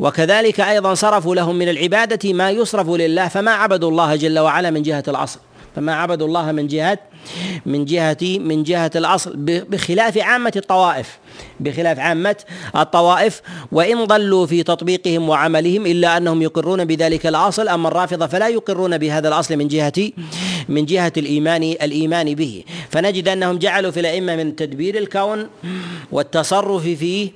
[0.00, 4.82] وكذلك أيضا صرفوا لهم من العبادة ما يصرف لله فما عبدوا الله جل وعلا من
[4.82, 5.40] جهة الاصل
[5.76, 6.98] فما عبدوا الله من جهة
[7.66, 11.18] من جهة من جهة الأصل بخلاف عامة الطوائف.
[11.60, 12.36] بخلاف عامة
[12.76, 18.98] الطوائف وإن ضلوا في تطبيقهم وعملهم إلا أنهم يقرون بذلك الأصل أما الرافضة فلا يقرون
[18.98, 20.10] بهذا الأصل من جهة
[20.68, 22.64] من جهة الإيمان الإيمان به.
[22.90, 25.48] فنجد أنهم جعلوا في الأئمة من تدبير الكون
[26.12, 27.30] والتصرف فيه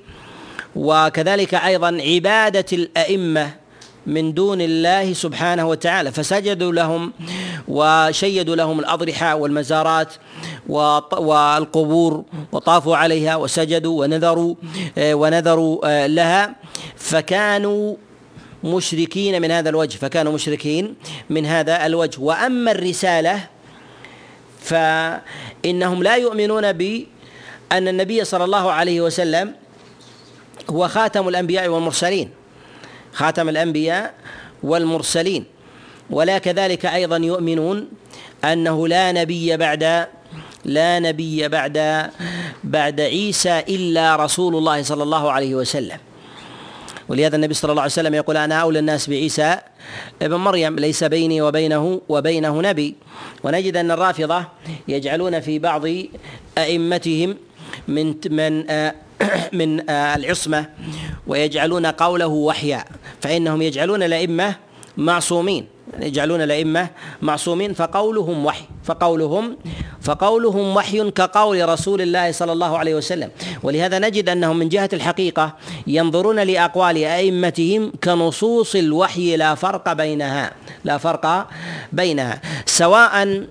[0.75, 3.66] وكذلك أيضا عبادة الأئمة
[4.07, 7.13] من دون الله سبحانه وتعالى فسجدوا لهم
[7.67, 10.13] وشيدوا لهم الأضرحة والمزارات
[11.17, 14.55] والقبور وطافوا عليها وسجدوا ونذروا
[14.97, 16.55] آه، ونذروا آه، لها
[16.95, 17.95] فكانوا
[18.63, 20.95] مشركين من هذا الوجه فكانوا مشركين
[21.29, 22.21] من هذا الوجه.
[22.21, 23.47] وأما الرسالة
[24.61, 29.55] فإنهم لا يؤمنون بأن النبي صلى الله عليه وسلم
[30.69, 32.46] هو خاتم الأنبياء والمرسلين.
[33.17, 34.13] خاتم الأنبياء
[34.63, 35.43] والمرسلين.
[36.09, 37.87] ولا كذلك أيضا يؤمنون
[38.45, 40.07] أنه لا نبي بعد
[40.65, 42.09] لا نبي بعد
[42.63, 45.97] بعد عيسى إلا رسول الله صلى الله عليه وسلم.
[47.09, 49.57] ولهذا النبي صلى الله عليه وسلم يقول أنا أولى الناس بعيسى
[50.21, 52.95] ابن مريم ليس بيني وبينه وبينه نبي.
[53.43, 54.45] ونجد أن الرافضة
[54.87, 55.85] يجعلون في بعض
[56.57, 57.37] أئمتهم
[57.87, 58.65] من من
[59.59, 60.65] من آه، العصمة
[61.27, 62.85] ويجعلون قوله وحيا
[63.21, 64.55] فإنهم يجعلون الأئمة
[64.97, 66.89] معصومين يجعلون الأئمة
[67.21, 69.57] معصومين فقولهم وحي فقولهم
[70.01, 73.29] فقولهم وحي كقول رسول الله صلى الله عليه وسلم.
[73.63, 75.55] ولهذا نجد أنهم من جهة الحقيقة
[75.87, 80.51] ينظرون لأقوال أئمتهم كنصوص الوحي لا فرق بينها
[80.83, 81.47] لا فرق
[81.93, 83.43] بينها سواء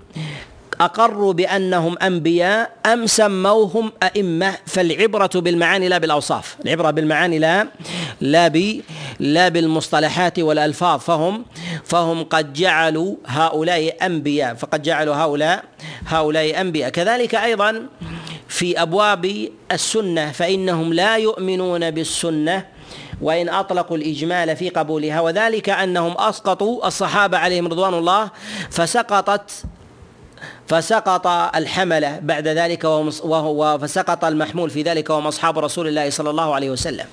[0.81, 7.69] أقروا بأنهم أنبياء أم سموهم أئمة؟ فالعبرة بالمعاني لا بالأوصاف العبرة بالمعاني لا
[8.21, 8.81] لا ب
[9.21, 11.01] لا بالمصطلحات والألفاظ.
[11.01, 11.45] فهم
[11.85, 15.65] فهم قد جعلوا هؤلاء أنبياء فقد جعلوا هؤلاء
[16.07, 16.91] هؤلاء أنبياء.
[16.91, 17.87] كذلك أيضا
[18.49, 22.67] في أبواب السنة فإنهم لا يؤمنون بالسنة
[23.23, 25.21] وإن أطلقوا الإجمال في قبولها.
[25.21, 28.31] وذلك أنهم أسقطوا الصحابة عليهم رضوان الله
[28.71, 29.65] فسقطت
[30.69, 31.27] فسقط
[31.57, 36.71] الحملة بعد ذلك وهو فسقط المحمول في ذلك وهم أصحاب رسول الله صلى الله عليه
[36.71, 37.07] وسلم.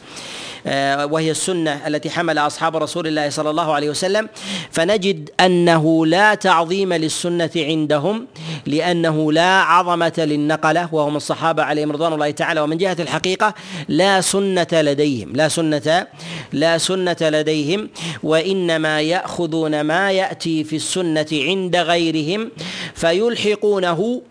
[1.12, 4.30] وهي السنة التي حمل أصحاب رسول الله صلى الله عليه وسلم.
[4.72, 8.28] فنجد أنه لا تعظيم للسنة عندهم
[8.66, 12.62] لأنه لا عظمة للنقلة وهم الصحابة عليهم رضوان الله تعالى.
[12.62, 13.54] ومن جهة الحقيقة
[13.88, 16.08] لا سنة لديهم لا سنة
[16.52, 17.90] لا سنة لديهم
[18.24, 22.52] وإنما يأخذون ما يأتي في السنة عند غيرهم
[22.94, 24.22] فيلحقونه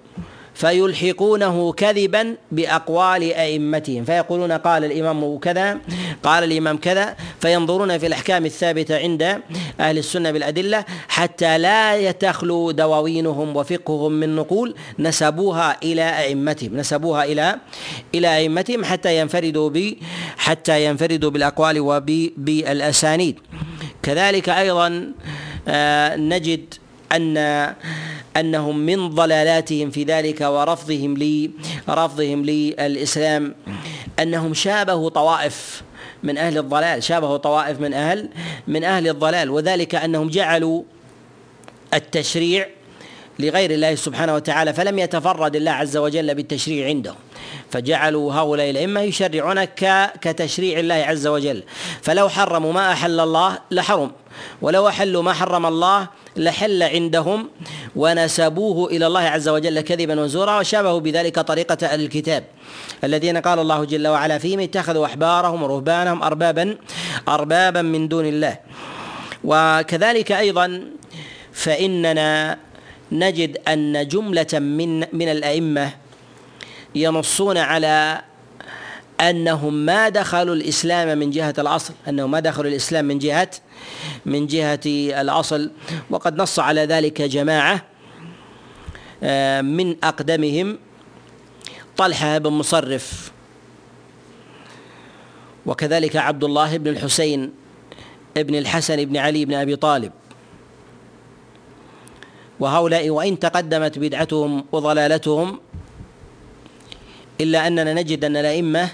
[0.54, 4.04] فيلحقونه كذبا بأقوال أئمتهم.
[4.04, 5.78] فيقولون قال الإمام كذا
[6.22, 9.22] قال الإمام كذا فينظرون في الأحكام الثابتة عند
[9.80, 17.56] أهل السنة بالأدلة حتى لا يتخلو دواوينهم وفقههم من نقول نسبوها إلى أئمتهم نسبوها إلى
[18.14, 19.94] إلى أئمتهم حتى ينفردوا ب
[20.36, 23.38] حتى ينفردوا بالأقوال وبالاسانيد
[24.02, 25.12] كذلك أيضا
[25.68, 26.74] آه، نجد
[27.12, 27.74] أن
[28.36, 31.50] أنهم من ضلالاتهم في ذلك ورفضهم لي
[31.88, 33.54] رفضهم للإسلام.
[34.18, 35.82] أنهم شابهوا طوائف
[36.22, 38.28] من أهل الضلال شابهوا طوائف من أهل
[38.66, 39.50] من أهل الضلال.
[39.50, 40.82] وذلك أنهم جعلوا
[41.94, 42.66] التشريع
[43.38, 47.16] لغير الله سبحانه وتعالى فلم يتفرد الله عز وجل بالتشريع عندهم
[47.70, 49.64] فجعلوا هؤلاء الأئمة يشرعون
[50.20, 51.62] كتشريع الله عز وجل.
[52.02, 54.10] فلو حرموا ما أحل الله لحرم
[54.62, 57.48] ولو أحلوا ما حرم الله لحل عندهم
[57.96, 62.44] ونسبوه إلى الله عز وجل كذبا وزورا وشابهوا بذلك طريقة أهل الكتاب.
[63.04, 66.76] الذين قال الله جل وعلا فيهم اتخذوا أحبارهم ورهبانهم أربابا
[67.28, 68.58] أربابا من دون الله.
[69.44, 70.82] وكذلك أيضا
[71.52, 72.58] فإننا
[73.12, 75.92] نجد أن جملة من من الأئمة
[76.94, 78.22] ينصون على
[79.20, 83.50] أنهم ما دخلوا الإسلام من جهة الأصل أنهم ما دخلوا الإسلام من جهة
[84.26, 84.80] من جهة
[85.20, 85.70] الأصل.
[86.10, 87.82] وقد نص على ذلك جماعة
[89.22, 90.78] آه، من أقدمهم
[91.96, 93.32] طلحة بن مصرف.
[95.66, 97.52] وكذلك عبد الله بن الحسين
[98.36, 100.12] بن الحسن بن علي بن أبي طالب.
[102.62, 105.60] وهؤلاء وإن تقدمت بدعتهم وضلالتهم
[107.40, 108.88] إلا أننا نجد أن الأئمة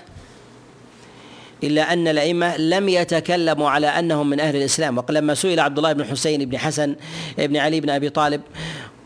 [1.65, 5.05] إلا أن الأئمة لم يتكلموا على أنهم من أهل الإسلام.
[5.09, 6.97] ولما سئل عبد الله بن حسين بن حسن
[7.39, 8.41] بن علي بن أبي طالب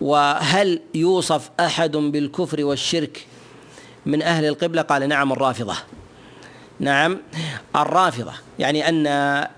[0.00, 3.26] وهل يوصف أحد بالكفر والشرك
[4.06, 5.74] من أهل القبلة؟ قال نعم الرافضة.
[6.80, 7.18] نعم
[7.76, 8.32] الرافضة.
[8.58, 9.06] يعني أن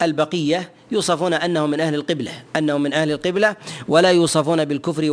[0.03, 3.57] البقية يوصفون أنهم من أهل القبلة أنهم من أهل القبلة
[3.89, 5.05] ولا يوصفون بالكفر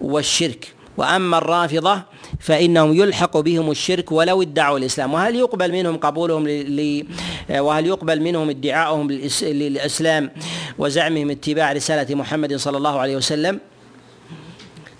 [0.00, 0.74] والشرك.
[0.96, 2.02] وأما الرافضة
[2.40, 5.14] فإنهم يلحق بهم الشرك ولو ادعوا الإسلام.
[5.14, 7.04] وهل يقبل منهم قبولهم ل...
[7.50, 9.10] وهل يقبل منهم ادعاؤهم
[9.42, 10.30] للإسلام
[10.78, 13.60] وزعمهم اتباع رسالة محمد صلى الله عليه وسلم؟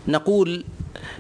[0.09, 0.65] نقول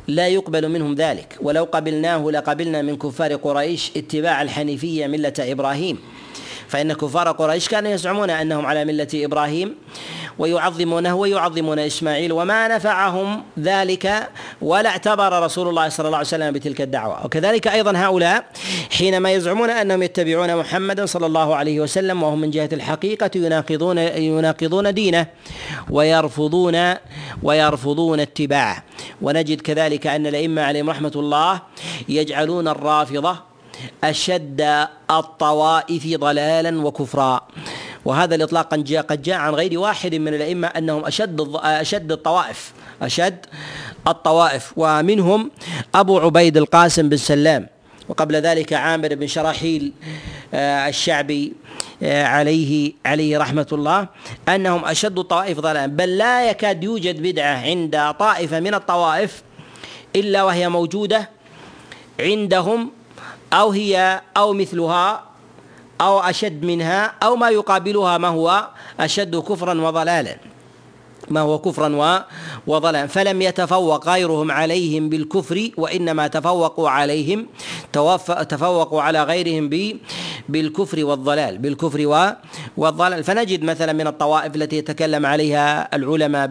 [0.09, 1.39] لا يقبل منهم ذلك.
[1.43, 5.99] ولو قبلناه لقبلنا من كفار قريش اتباع الحنيفية ملة إبراهيم.
[6.71, 9.75] فإن كفار قريش كانوا يزعمون أنهم على ملة إبراهيم
[10.39, 14.29] ويعظمونه ويعظمون إسماعيل وما نفعهم ذلك
[14.63, 17.27] ولا اعتبر رسول الله صلى الله عليه وسلم بتلك الدعوة.
[17.27, 18.45] وكذلك أيضا هؤلاء
[18.91, 24.95] حينما يزعمون أنهم يتبعون محمدا صلى الله عليه وسلم وهم من جهة الحقيقة يناقضون يناقضون
[24.95, 25.27] دينه
[25.91, 26.95] ويرفضون
[27.43, 28.85] ويرفضون اتباعه.
[29.23, 31.61] ونجد كذلك أن الأئمة عليهم رحمة الله
[32.09, 33.50] يجعلون الرافضة
[34.05, 37.49] أشد الطوائف ضلالا وكفرا.
[38.05, 38.69] وهذا الإطلاق
[39.05, 42.73] قد جاء عن غير واحد من الأئمة أنهم أشد أشد الطوائف.
[43.03, 43.47] أشد
[44.09, 44.73] الطوائف.
[44.77, 45.51] ومنهم
[45.95, 47.67] أبو عبيد القاسم بن سلام.
[48.09, 49.93] وقبل ذلك عامر بن شراحيل
[50.55, 51.53] آه، الشعبي
[52.03, 54.09] آه، عليه عليه رحمة الله
[54.49, 55.87] أنهم أشد الطوائف ضلالا.
[55.87, 59.43] بل لا يكاد يوجد بدعة عند طائفة من الطوائف
[60.17, 61.31] إلا وهي موجودة
[62.21, 62.91] عندهم
[63.53, 65.23] أو هي أو مثلها
[66.01, 68.69] أو أشد منها أو ما يقابلها ما هو
[69.01, 70.37] أشد كفرا وضلالا.
[71.31, 72.25] ما هو كفرا
[72.67, 73.07] وضلالا.
[73.07, 77.47] فلم يتفوق غيرهم عليهم بالكفر وإنما تفوقوا عليهم
[78.49, 79.69] تفوقوا على غيرهم
[80.49, 81.59] بالكفر والضلال.
[81.59, 82.35] بالكفر
[82.77, 83.25] والضلال.
[83.25, 86.47] فنجد مثلا من الطوائف التي يتكلم عليها العلماء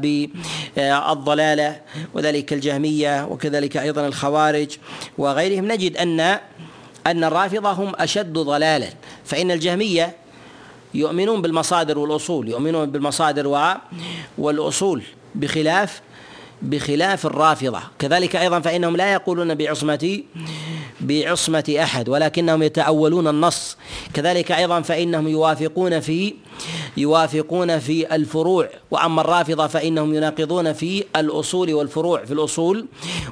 [0.75, 1.81] بالضلالة
[2.13, 4.77] وذلك الجهمية وكذلك أيضا الخوارج
[5.17, 5.71] وغيرهم.
[5.71, 6.39] نجد أن
[7.07, 8.89] أن الرافضة هم أشد ضلالا
[9.25, 10.15] فإن الجهمية
[10.93, 13.77] يؤمنون بالمصادر والأصول يؤمنون بالمصادر
[14.37, 15.03] والأصول
[15.35, 16.01] بخلاف
[16.61, 17.79] بخلاف الرافضة.
[17.99, 20.23] كذلك أيضا فإنهم لا يقولون بعصمة
[21.01, 23.77] بعصمة أحد ولكنهم يتأولون النص.
[24.13, 26.33] كذلك أيضا فإنهم يوافقون في
[26.97, 28.69] يوافقون في الفروع.
[28.91, 32.85] وأما الرافضة فإنهم يناقضون في الأصول والفروع في الأصول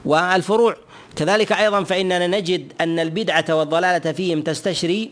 [0.06, 0.76] والفروع.
[1.18, 5.12] كذلك أيضا فإننا نجد أن البدعة والضلالة فيهم تستشري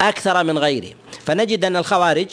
[0.00, 0.88] أكثر من غيره.
[1.24, 2.28] فنجد أن الخوارج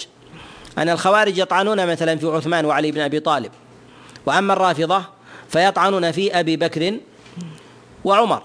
[0.77, 3.51] أن الخوارج يطعنون مثلا في عثمان وعلي بن أبي طالب
[4.25, 5.03] وأما الرافضة
[5.49, 6.97] فيطعنون في أبي بكر
[8.03, 8.41] وعمر.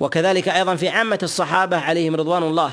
[0.00, 2.72] وكذلك أيضا في عامة الصحابة عليهم رضوان الله.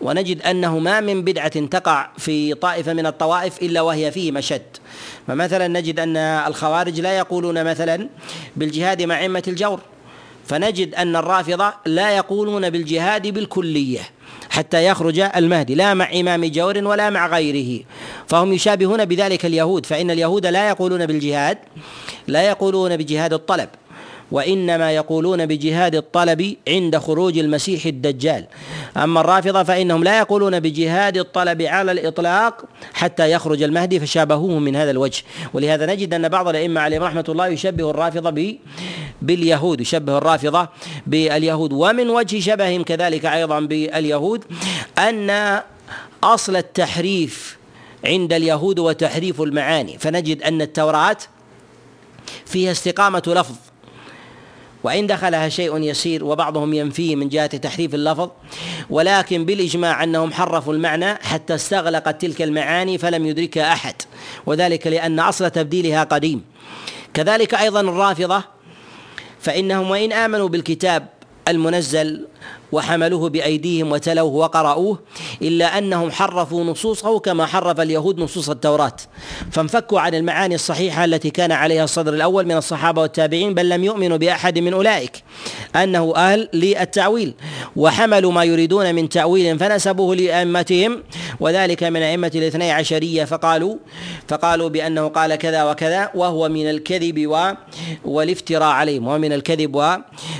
[0.00, 4.62] ونجد أنه ما من بدعة تقع في طائفة من الطوائف إلا وهي فيه مشد
[5.26, 8.08] فمثلا نجد أن الخوارج لا يقولون مثلا
[8.56, 9.80] بالجهاد مع أئمة الجور.
[10.46, 14.00] فنجد أن الرافضة لا يقولون بالجهاد بالكلية
[14.50, 17.84] حتى يخرج المهدي لا مع إمام جور ولا مع غيره.
[18.28, 21.58] فهم يشابهون بذلك اليهود فإن اليهود لا يقولون بالجهاد
[22.26, 23.68] لا يقولون بجهاد الطلب.
[24.34, 28.46] وإنما يقولون بجهاد الطلب عند خروج المسيح الدجال.
[28.96, 32.64] أما الرافضة فإنهم لا يقولون بجهاد الطلب على الإطلاق
[32.94, 35.22] حتى يخرج المهدي فشابهوه من هذا الوجه.
[35.52, 38.58] ولهذا نجد أن بعض الأئمة عليهم رحمة الله يشبه الرافضة ب
[39.22, 40.68] باليهود يشبه الرافضة
[41.06, 41.72] باليهود.
[41.72, 44.44] ومن وجه شبههم كذلك أيضا باليهود
[44.98, 45.60] أن
[46.24, 47.58] أصل التحريف
[48.04, 49.98] عند اليهود وتحريف المعاني.
[49.98, 51.16] فنجد أن التوراة
[52.46, 53.54] فيها استقامة لفظ.
[54.84, 58.30] وإن دخلها شيء يسير وبعضهم ينفيه من جهة تحريف اللفظ
[58.90, 63.94] ولكن بالإجماع أنهم حرفوا المعنى حتى استغلقت تلك المعاني فلم يدركها أحد.
[64.46, 66.44] وذلك لأن أصل تبديلها قديم.
[67.14, 68.44] كذلك أيضا الرافضة
[69.40, 71.06] فإنهم وإن آمنوا بالكتاب
[71.48, 72.26] المنزل
[72.72, 74.98] وحملوه بأيديهم وتلوه وقرأوه
[75.42, 78.96] إلا أنهم حرفوا نصوصه كما حرف اليهود نصوص التوراة.
[79.50, 84.16] فانفكوا عن المعاني الصحيحة التي كان عليها الصدر الأول من الصحابة والتابعين بل لم يؤمنوا
[84.16, 85.22] بأحد من أولئك
[85.76, 87.34] أنه أهل للتأويل.
[87.76, 91.02] وحملوا ما يريدون من تأويل فنسبوه لأئمتهم
[91.40, 93.76] وذلك من أئمة الاثني عشرية فقالوا
[94.28, 97.52] فقالوا بأنه قال كذا وكذا وهو من الكذب و
[98.04, 99.96] والافتراء عليهم ومن الكذب و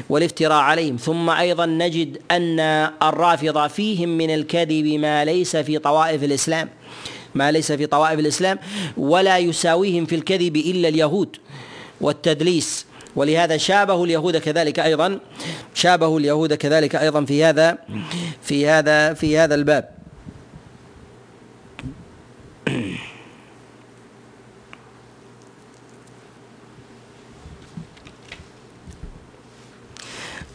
[0.08, 0.96] والافتراء عليهم.
[0.96, 2.60] ثم أيضا نجد أن
[3.02, 6.68] الرافضة فيهم من الكذب ما ليس في طوائف الإسلام
[7.34, 8.58] ما ليس في طوائف الإسلام
[8.96, 11.36] ولا يساويهم في الكذب إلا اليهود
[12.00, 12.86] والتدليس.
[13.16, 15.18] ولهذا شابه اليهود كذلك أيضا
[15.74, 17.78] شابه اليهود كذلك أيضا في هذا
[18.42, 19.90] في هذا في هذا الباب.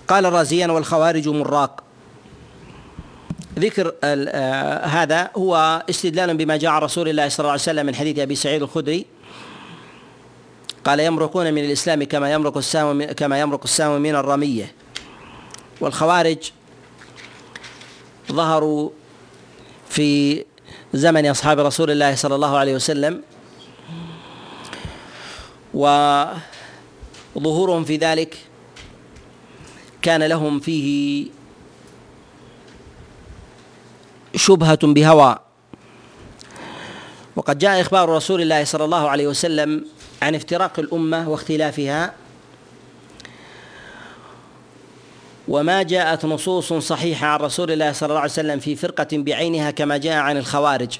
[0.09, 1.83] قال الرازيان والخوارج مراق.
[3.59, 7.95] ذكر آه، هذا هو استدلال بما جاء عن رسول الله صلى الله عليه وسلم من
[7.95, 9.05] حديث أبي سعيد الخدري.
[10.85, 14.73] قال يمرقون من الإسلام كما يمرق السام كما يمرق السام من الرمية.
[15.81, 16.51] والخوارج
[18.31, 18.89] ظهروا
[19.89, 20.45] في
[20.93, 23.21] زمن أصحاب رسول الله صلى الله عليه وسلم.
[27.35, 28.48] وظهورهم في ذلك
[30.01, 31.27] كان لهم فيه
[34.35, 35.37] شبهة بهوى.
[37.35, 39.85] وقد جاء إخبار رسول الله صلى الله عليه وسلم
[40.21, 42.13] عن افتراق الأمة واختلافها.
[45.47, 49.97] وما جاءت نصوص صحيحة عن رسول الله صلى الله عليه وسلم في فرقة بعينها كما
[49.97, 50.99] جاء عن الخوارج.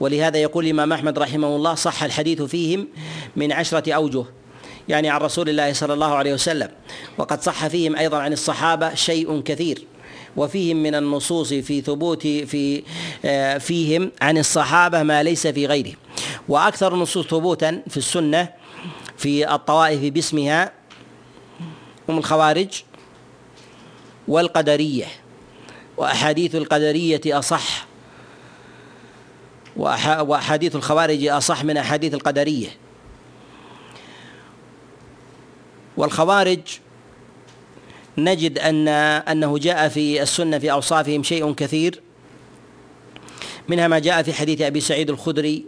[0.00, 2.88] ولهذا يقول الإمام أحمد رحمه الله صح الحديث فيهم
[3.36, 4.24] من عشرة أوجه.
[4.88, 6.68] يعني عن رسول الله صلى الله عليه وسلم.
[7.18, 9.84] وقد صح فيهم أيضا عن الصحابة شيء كثير.
[10.36, 12.82] وفيهم من النصوص في ثبوت في
[13.24, 15.92] آه، فيهم عن الصحابة ما ليس في غيره.
[16.48, 18.48] وأكثر النصوص ثبوتا في السنة
[19.16, 20.72] في الطوائف باسمها
[22.08, 22.82] هم الخوارج
[24.28, 25.06] والقدرية.
[25.96, 27.86] وأحاديث القدرية أصح.
[29.76, 32.68] وأحاديث الخوارج أصح من أحاديث القدرية.
[35.98, 36.60] والخوارج
[38.18, 42.00] نجد أن أنه جاء في السنة في أوصافهم شيء كثير.
[43.68, 45.64] منها ما جاء في حديث أبي سعيد الخدري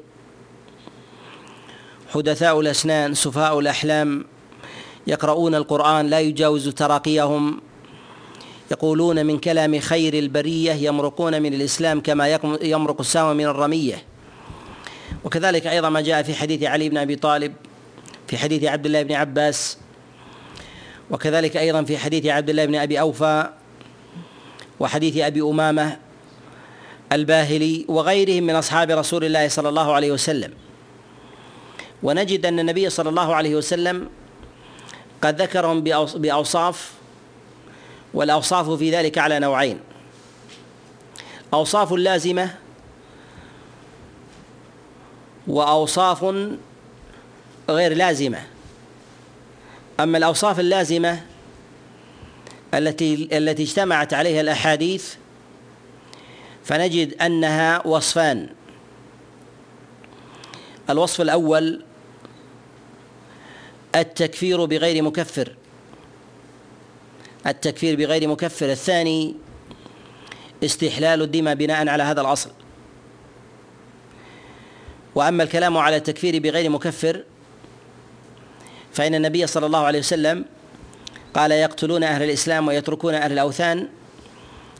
[2.15, 4.25] حدثاء الأسنان سفاء الأحلام
[5.07, 7.61] يقرؤون القرآن لا يجاوز تراقيهم.
[8.71, 14.05] يقولون من كلام خير البرية يمرقون من الإسلام كما يمرق السام من الرمية.
[15.25, 17.53] وكذلك أيضا ما جاء في حديث علي بن أبي طالب
[18.29, 19.79] في حديث عبد الله بن عباس
[21.11, 23.51] وكذلك أيضا في حديث عبد الله بن أبي أوفى
[24.81, 25.97] وحديث أبي أمامة
[27.13, 30.53] الباهلي وغيرهم من أصحاب رسول الله صلى الله عليه وسلم.
[32.03, 34.09] ونجد أن النبي صلى الله عليه وسلم
[35.23, 35.81] قد ذكرهم
[36.15, 36.93] بأوصاف
[38.15, 39.81] والأوصاف في ذلك على نوعين.
[41.55, 42.55] أوصاف لازمة
[45.47, 46.25] وأوصاف
[47.69, 48.39] غير لازمة.
[50.03, 51.21] أما الأوصاف اللازمة
[52.75, 55.15] التي التي اجتمعت عليها الأحاديث
[56.65, 58.49] فنجد أنها وصفان.
[60.91, 61.85] الوصف الأول
[63.95, 65.57] التكفير بغير مكفر.
[67.47, 68.71] التكفير بغير مكفر.
[68.71, 69.35] الثاني
[70.65, 72.51] استحلال الدماء بناء على هذا الأصل.
[75.15, 77.25] وأما الكلام على التكفير بغير مكفر
[78.93, 80.45] فإن النبي صلى الله عليه وسلم
[81.35, 83.89] قال يقتلون أهل الإسلام ويتركون أهل الأوثان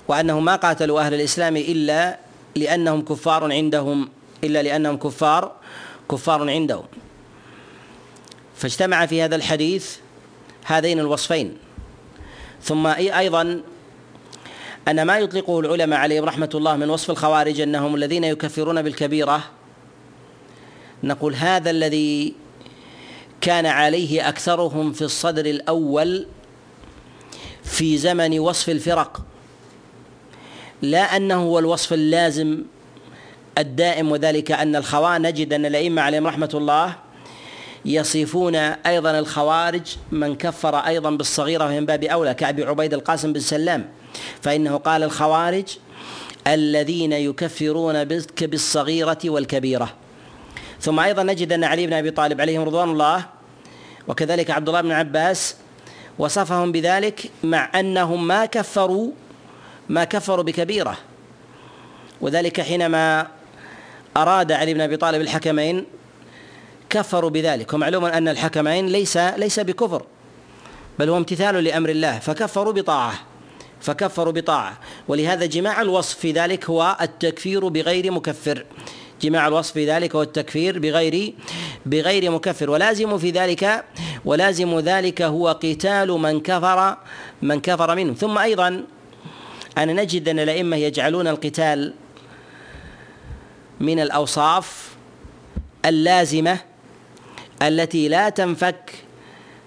[0.09, 2.19] وأنهم ما قاتلوا أهل الإسلام إلا
[2.57, 4.09] لأنهم كفار عندهم
[4.45, 5.53] إلا لأنهم كفار
[6.11, 6.85] كفار عندهم.
[8.57, 9.97] فاجتمع في هذا الحديث
[10.65, 11.57] هذين الوصفين.
[12.63, 13.63] ثم أيضا
[14.89, 19.43] أن ما يطلقه العلماء عليهم رحمة الله من وصف الخوارج أنهم الذين يكفرون بالكبيرة
[21.03, 22.35] نقول هذا الذي
[23.41, 26.27] كان عليه أكثرهم في الصدر الأول
[27.63, 29.23] في زمن وصف الفرق.
[30.83, 32.63] لا أنه هو الوصف اللازم
[33.59, 36.95] الدائم وذلك أن الخوارج نجد أن الأئمة عليهم رحمة الله
[37.85, 43.89] يصفون أيضا الخوارج من كفر أيضا بالصغيرة من باب أولى كابي عبيد القاسم بن سلام.
[44.41, 45.65] فإنه قال الخوارج
[46.47, 48.05] الذين يكفرون
[48.41, 50.00] بالصغيرة والكبيرة.
[50.81, 53.27] ثم أيضا نجد أن علي بن أبي طالب عليهم رضوان الله
[54.09, 55.57] وكذلك عبد الله بن عباس
[56.19, 59.11] وصفهم بذلك مع أنهم ما كفروا
[59.89, 60.97] ما كفروا بكبيرة.
[62.21, 63.27] وذلك حينما
[64.17, 65.87] أراد علي بن أبي طالب الحكمين
[66.91, 67.73] كفروا بذلك.
[67.73, 70.03] ومعلوم أن الحكمين ليس ليس بكفر
[70.99, 72.19] بل هو امتثال لأمر الله.
[72.19, 73.15] فكفروا بطاعة
[73.81, 74.79] فكفروا بطاعة.
[75.09, 78.65] ولهذا جماع الوصف في ذلك هو التكفير بغير مكفر.
[79.23, 81.35] جماع الوصف في ذلك هو التكفير بغير
[81.87, 82.71] بغير مكفر.
[82.71, 83.85] ولازم في ذلك
[84.25, 86.97] ولازم ذلك هو قتال من كفر
[87.43, 88.15] من كفر منه.
[88.15, 88.85] ثم أيضا
[89.79, 91.95] أن نجد أن الأئمة يجعلون القتال
[93.81, 94.89] من الأوصاف
[95.85, 96.59] اللازمة
[97.63, 98.93] التي لا تنفك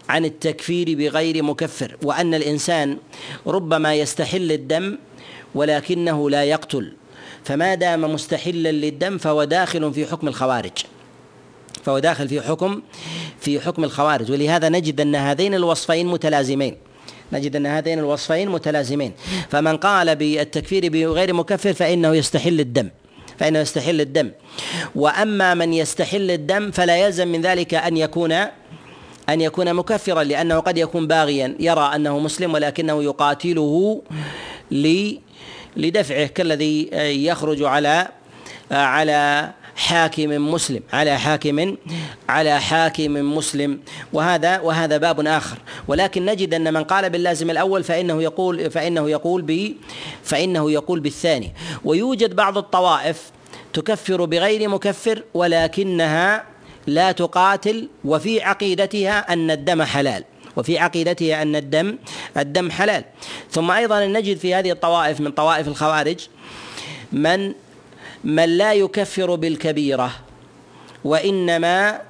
[0.10, 1.98] عن التكفير بغير مكفر.
[2.04, 2.98] وأن الإنسان
[3.48, 4.98] ربما يستحل الدم
[5.56, 6.94] ولكنه لا يقتل.
[7.44, 10.72] فما دام مستحلا للدم فهو داخل في حكم الخوارج.
[11.84, 12.82] فهو داخل في حكم
[13.40, 14.32] في حكم الخوارج.
[14.32, 16.78] ولهذا نجد أن هذين الوصفين متلازمين.
[17.34, 19.14] نجد أن هذين الوصفين متلازمين.
[19.50, 22.90] فمن قال بالتكفير بغير مكفر فإنه يستحل الدم.
[23.40, 24.32] فإنه يستحل الدم.
[24.96, 28.32] وأما من يستحل الدم فلا يلزم من ذلك أن يكون
[29.30, 31.56] أن يكون مكفرا لأنه قد يكون باغيا.
[31.60, 34.02] يرى أنه مسلم ولكنه يقاتله
[35.78, 36.90] لدفعه كالذي
[37.26, 38.08] يخرج على
[38.72, 41.76] على حاكم مسلم على حاكم
[42.30, 43.80] على حاكم مسلم.
[44.14, 45.58] وهذا وهذا باب آخر.
[45.88, 49.74] ولكن نجد أن من قال باللازم الأول فإنه يقول فإنه يقول ب
[50.24, 51.54] فإنه يقول بالثاني.
[51.86, 53.32] ويوجد بعض الطوائف
[53.74, 56.44] تكفر بغير مكفر ولكنها
[56.88, 60.24] لا تقاتل وفي عقيدتها أن الدم حلال.
[60.58, 61.98] وفي عقيدتها أن الدم
[62.38, 63.04] الدم حلال.
[63.52, 66.28] ثم أيضا نجد في هذه الطوائف من طوائف الخوارج
[67.12, 67.54] من
[68.24, 70.12] من لا يكفر بالكبيرة
[71.04, 72.02] وإنما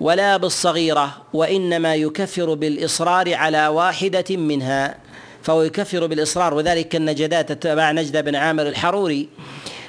[0.00, 4.96] ولا بالصغيرة وإنما يكفر بالإصرار على واحدة منها
[5.42, 6.54] فهو يكفر بالإصرار.
[6.54, 9.28] وذلك كالنجدات تبع نجد بن عامر الحروري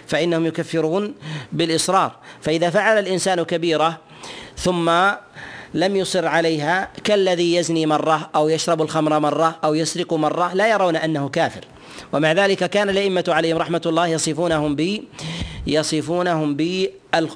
[0.08, 1.16] فإنهم يكفرون
[1.52, 2.16] بالإصرار.
[2.42, 3.98] فإذا فعل الإنسان كبيرة
[4.58, 4.92] ثم
[5.76, 10.96] لم يصر عليها كالذي يزني مرة أو يشرب الخمر مرة أو يسرق مرة لا يرون
[10.96, 11.66] أنه كافر.
[12.14, 15.04] ومع ذلك كان الأئمة عليهم رحمة الله يصفونهم ب
[15.68, 16.58] يصفونهم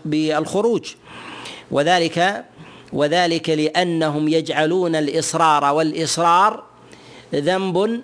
[0.05, 0.85] بالخروج
[1.71, 2.45] وذلك
[2.93, 6.63] وذلك لأنهم يجعلون الإصرار والإصرار
[7.35, 8.01] ذنب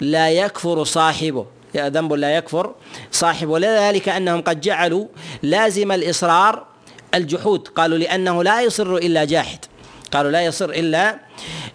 [0.00, 1.46] لا يكفر صاحبه.
[1.76, 2.74] ذنب لا يكفر
[3.12, 3.50] صاحبه.
[3.50, 5.06] ولذلك أنهم قد جعلوا
[5.42, 6.71] لازم الإصرار
[7.14, 7.68] الجحود.
[7.68, 9.58] قالوا لأنه لا يصر إلا جاحد.
[10.12, 11.18] قالوا لا يصر إلا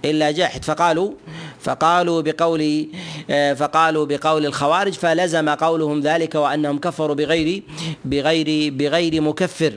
[0.06, 0.66] إلا جاحد.
[0.66, 1.12] فقالوا
[1.60, 2.88] فقالوا بقول
[3.30, 7.64] آه، فقالوا بقول الخوارج فلزم قولهم ذلك وأنهم كفروا بغير
[8.06, 9.74] بغير بغير مكفر.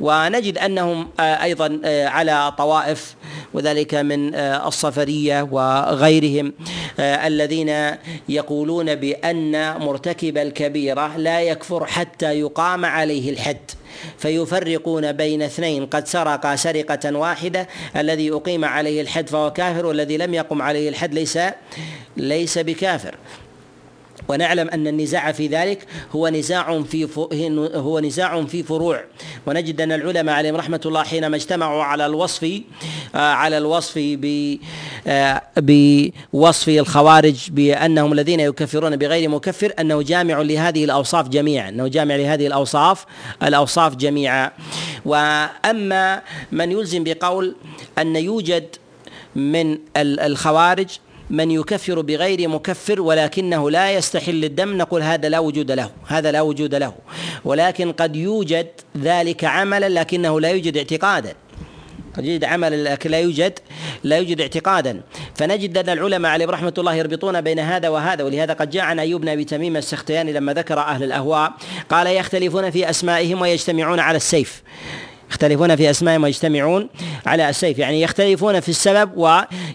[0.00, 3.14] ونجد أنهم آه، أيضا آه، على طوائف
[3.54, 6.52] وذلك من الصفرية وغيرهم
[6.98, 7.96] الذين
[8.28, 13.70] يقولون بأن مرتكب الكبيرة لا يكفر حتى يقام عليه الحد.
[14.18, 20.34] فيفرقون بين اثنين قد سرق سرقة واحدة الذي أقيم عليه الحد فهو كافر والذي لم
[20.34, 21.38] يقم عليه الحد ليس
[22.16, 23.14] ليس بكافر.
[24.28, 27.08] ونعلم أن النزاع في ذلك هو نزاع في
[27.74, 29.04] هو نزاع في فروع.
[29.46, 32.60] ونجد أن العلماء عليهم رحمة الله حينما اجتمعوا على الوصف
[33.14, 34.56] آه، على الوصف ب
[35.06, 42.16] آه، بوصف الخوارج بأنهم الذين يكفرون بغير مكفر أنه جامع لهذه الأوصاف جميعا أنه جامع
[42.16, 43.04] لهذه الأوصاف
[43.42, 44.50] الأوصاف جميعا.
[45.04, 47.56] وأما من يلزم بقول
[47.98, 48.76] أن يوجد
[49.36, 50.88] من الخوارج
[51.32, 56.40] من يكفر بغير مكفر ولكنه لا يستحل الدم نقول هذا لا وجود له هذا لا
[56.40, 56.94] وجود له.
[57.44, 58.66] ولكن قد يوجد
[58.98, 61.34] ذلك عملا لكنه لا يوجد اعتقادا.
[62.16, 63.58] قد يوجد عمل لكن لا يوجد
[64.04, 65.00] لا يوجد اعتقادا.
[65.34, 69.20] فنجد أن العلماء عليهم رحمة الله يربطون بين هذا وهذا ولهذا قد جاء عن أيوب
[69.20, 71.52] بن أبي تميم السختياني لما ذكر أهل الأهواء
[71.88, 74.62] قال يختلفون في أسمائهم ويجتمعون على السيف.
[75.32, 76.88] يختلفون في اسمائهم ويجتمعون
[77.26, 77.78] على السيف.
[77.78, 79.10] يعني يختلفون في السبب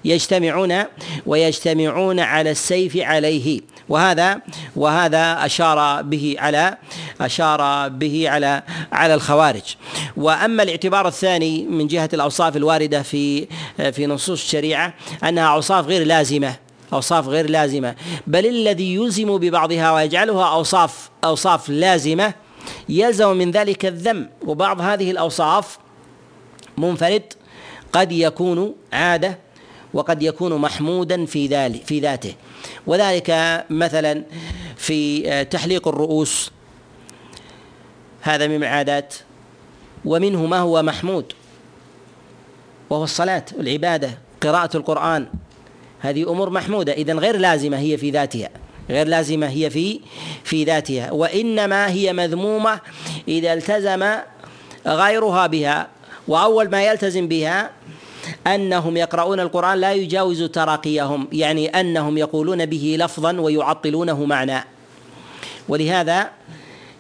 [0.05, 0.83] ويجتمعون
[1.25, 3.61] ويجتمعون على السيف عليه.
[3.89, 4.41] وهذا
[4.75, 6.77] وهذا أشار به على
[7.21, 9.75] أشار به على على الخوارج.
[10.17, 13.47] وأما الاعتبار الثاني من جهة الأوصاف الواردة في
[13.91, 14.93] في نصوص الشريعة
[15.23, 16.55] أنها أوصاف غير لازمة
[16.93, 17.95] أوصاف غير لازمة.
[18.27, 22.33] بل الذي يلزم ببعضها ويجعلها أوصاف أوصاف لازمة
[22.89, 25.77] يلزم من ذلك الذم وبعض هذه الأوصاف
[26.77, 27.33] منفرد
[27.93, 29.37] قد يكون عادة
[29.93, 32.33] وقد يكون محمودا في ذلك في ذاته.
[32.87, 34.23] وذلك مثلا
[34.75, 36.51] في تحليق الرؤوس.
[38.21, 39.15] هذا من العادات
[40.05, 41.33] ومنه ما هو محمود؟
[42.89, 45.27] وهو الصلاة العبادة قراءة القرآن.
[45.99, 48.49] هذه أمور محمودة إذا غير لازمة هي في ذاتها.
[48.89, 49.99] غير لازمة هي في
[50.43, 51.11] في ذاتها.
[51.11, 52.79] وإنما هي مذمومة
[53.27, 54.15] إذا التزم
[54.87, 55.87] غيرها بها.
[56.27, 57.69] وأول ما يلتزم بها
[58.47, 64.63] أنهم يقرؤون القرآن لا يجاوز تراقيهم يعني أنهم يقولون به لفظا ويعطلونه معنى.
[65.69, 66.29] ولهذا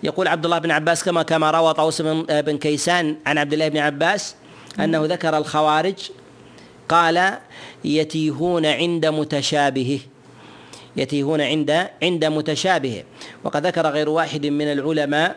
[0.03, 3.77] يقول عبد الله بن عباس كما كما روى طوس بن كيسان عن عبد الله بن
[3.77, 4.35] عباس
[4.79, 5.95] أنه ذكر الخوارج
[6.89, 7.33] قال
[7.85, 9.99] يتيهون عند متشابهه.
[10.97, 13.03] يتيهون عند عند متشابهه
[13.43, 15.35] وقد ذكر غير واحد من العلماء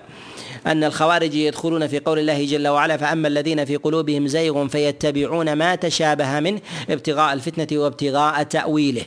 [0.67, 5.75] أن الخوارج يدخلون في قول الله جل وعلا فأما الذين في قلوبهم زيغ فيتبعون ما
[5.75, 9.05] تشابه منه ابتغاء الفتنة وابتغاء تأويله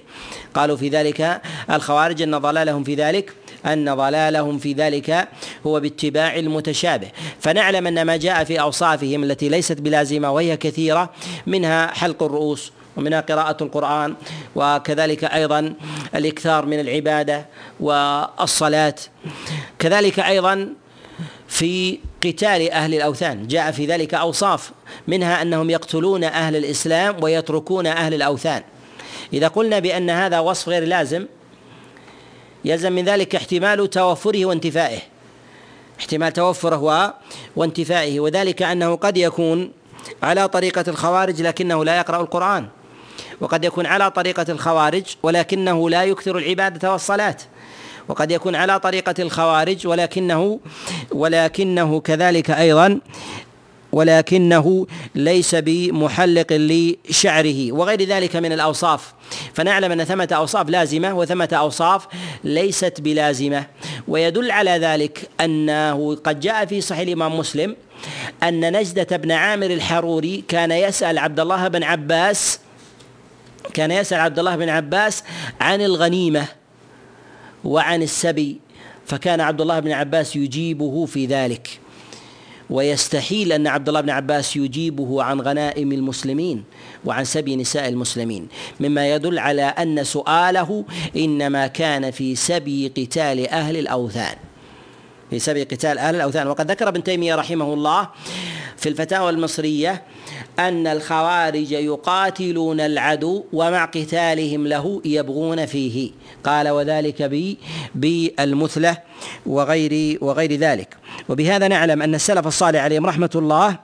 [0.54, 1.42] قالوا في ذلك
[1.72, 3.34] الخوارج أن ضلالهم في ذلك
[3.66, 5.28] أن ضلالهم في ذلك
[5.68, 7.08] هو باتباع المتشابه.
[7.40, 11.10] فنعلم أن ما جاء في أوصافهم التي ليست بلازمة وهي كثيرة
[11.48, 12.72] منها حلق الرؤوس.
[12.98, 14.16] ومنها قراءة القرآن
[14.56, 15.74] وكذلك أيضا
[16.16, 17.46] الإكثار من العبادة
[17.80, 18.96] والصلاة.
[19.80, 20.74] كذلك أيضا
[21.48, 23.48] في قتال أهل الأوثان.
[23.48, 24.72] جاء في ذلك أوصاف
[25.08, 28.64] منها أنهم يقتلون أهل الإسلام ويتركون أهل الأوثان.
[29.34, 31.26] إذا قلنا بأن هذا وصف غير لازم
[32.66, 35.00] يلزم من ذلك احتمال توفره وانتفائه.
[36.00, 37.14] احتمال توفره
[37.56, 38.20] وانتفائه.
[38.20, 39.72] وذلك أنه قد يكون
[40.24, 42.68] على طريقة الخوارج لكنه لا يقرأ القرآن.
[43.42, 47.38] وقد يكون على طريقة الخوارج ولكنه لا يكثر العبادة والصلاة.
[48.08, 50.60] وقد يكون على طريقة الخوارج ولكنه
[51.12, 53.00] ولكنه كذلك أيضا
[53.92, 59.14] ولكنه ليس بمحلق لشعره وغير ذلك من الأوصاف.
[59.54, 62.08] فنعلم أن ثمة أوصاف لازمة وثمة أوصاف
[62.44, 63.66] ليست بلازمة.
[64.08, 67.76] ويدل على ذلك أنه قد جاء في صحيح الإمام مسلم
[68.44, 72.60] أن نجدة بن عامر الحروري كان يسأل عبد الله بن عباس
[73.74, 75.24] كان يسأل عبد الله بن عباس
[75.62, 76.46] عن الغنيمة
[77.64, 78.60] وعن السبي
[79.06, 81.80] فكان عبد الله بن عباس يجيبه في ذلك.
[82.70, 86.64] ويستحيل أن عبد الله بن عباس يجيبه عن غنائم المسلمين
[87.06, 88.48] وعن سبي نساء المسلمين.
[88.80, 90.86] مما يدل على أن سؤاله
[91.16, 94.36] إنما كان في سبي قتال أهل الأوثان.
[95.30, 96.48] في سبي قتال أهل الأوثان.
[96.48, 98.10] وقد ذكر ابن تيمية رحمه الله
[98.78, 100.04] في الفتاوى المصرية
[100.60, 106.12] أن الخوارج يقاتلون العدو ومع قتالهم له يبغون فيه.
[106.44, 107.32] قال وذلك
[107.96, 108.98] بالمثلة
[109.46, 110.98] وغير وغير ذلك.
[111.30, 113.78] وبهذا نعلم أن السلف الصالح عليهم رحمة الله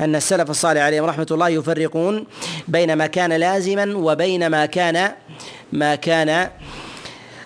[0.00, 2.26] أن السلف الصالح عليهم رحمة الله يفرقون
[2.68, 5.12] بين ما كان لازما وبين ما كان
[5.72, 6.48] ما كان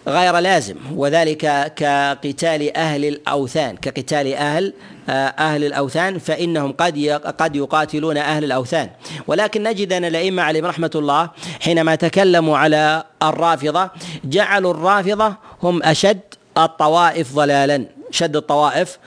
[0.08, 0.76] غير لازم.
[0.94, 4.72] وذلك كقتال أهل الأوثان كقتال أهل
[5.09, 6.98] أهل الأوثان فإنهم قد
[7.38, 8.90] قد يقاتلون أهل الأوثان.
[9.26, 11.30] ولكن نجد أن الأئمة عليهم رحمة الله
[11.61, 13.90] حينما تكلموا على الرافضة
[14.24, 16.20] جعلوا الرافضة هم أشد
[16.59, 18.98] الطوائف ضلالا شد الطوائف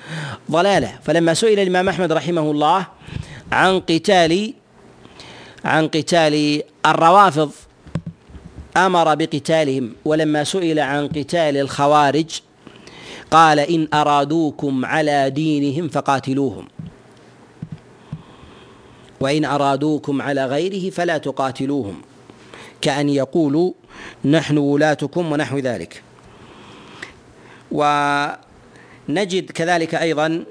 [0.51, 2.85] ضلاله فلما سئل الإمام أحمد رحمه الله
[3.51, 4.53] عن قتال
[5.65, 7.51] عن قتال الروافض
[8.77, 9.95] أمر بقتالهم.
[10.05, 12.41] ولما سئل عن قتال الخوارج
[13.31, 16.67] قال إن أرادوكم على دينهم فقاتلوهم.
[19.19, 22.01] وإن أرادوكم على غيره فلا تقاتلوهم.
[22.81, 23.73] كأن يقولوا
[24.25, 26.03] نحن ولاتكم ونحو ذلك.
[27.71, 30.43] ونجد كذلك أيضا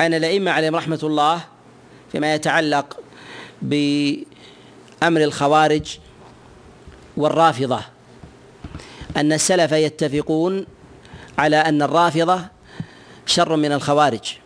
[0.00, 1.40] أن الأئمة عليهم رحمة الله
[2.12, 3.00] فيما يتعلق
[3.62, 4.24] بأمر
[5.02, 5.98] الخوارج
[7.16, 7.80] والرافضة
[9.16, 10.66] أن السلف يتفقون
[11.38, 12.40] على أن الرافضة
[13.26, 14.36] شر من الخوارج.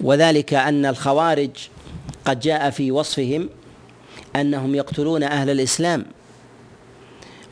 [0.00, 1.50] وذلك أن الخوارج
[2.24, 3.48] قد جاء في وصفهم
[4.36, 6.06] أنهم يقتلون أهل الإسلام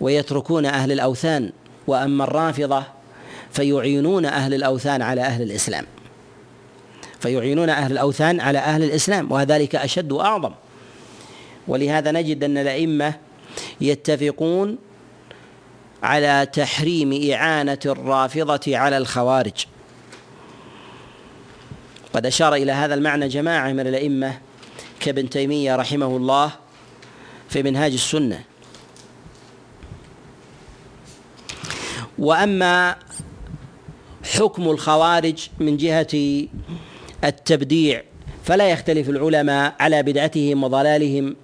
[0.00, 1.52] ويتركون أهل الأوثان
[1.86, 2.84] وأما الرافضة
[3.52, 5.86] فيعينون أهل الأوثان على أهل الإسلام.
[7.20, 10.52] فيعينون أهل الأوثان على أهل الإسلام وذلك أشد وأعظم.
[11.68, 13.14] ولهذا نجد أن الأئمة
[13.80, 14.78] يتفقون
[16.02, 19.66] على تحريم إعانة الرافضة على الخوارج.
[22.14, 24.38] قد أشار إلى هذا المعنى جماعة من الأئمة
[25.00, 26.52] كابن تيمية رحمه الله
[27.48, 28.44] في منهاج السنة.
[32.18, 32.96] وأما
[34.34, 36.46] حكم الخوارج من جهة
[37.24, 38.02] التبديع
[38.44, 41.36] فلا يختلف العلماء على بدعتهم وضلالهم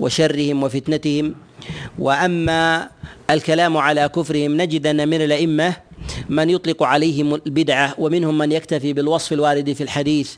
[0.00, 1.34] وشرهم وفتنتهم.
[1.98, 2.88] وأما
[3.30, 5.76] الكلام على كفرهم نجد ان من الأئمة
[6.28, 10.34] من يطلق عليهم البدعة ومنهم من يكتفي بالوصف الوارد في الحديث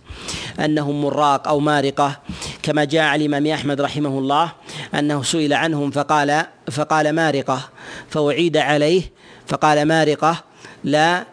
[0.61, 2.21] أنهم مراق أو مارقة.
[2.63, 4.53] كما جاء عن الإمام أحمد رحمه الله
[4.95, 7.69] أنه سئل عنهم فقال فقال مارقة
[8.11, 9.03] فأعيد عليه
[9.47, 10.45] فقال مارقة
[10.85, 11.27] لا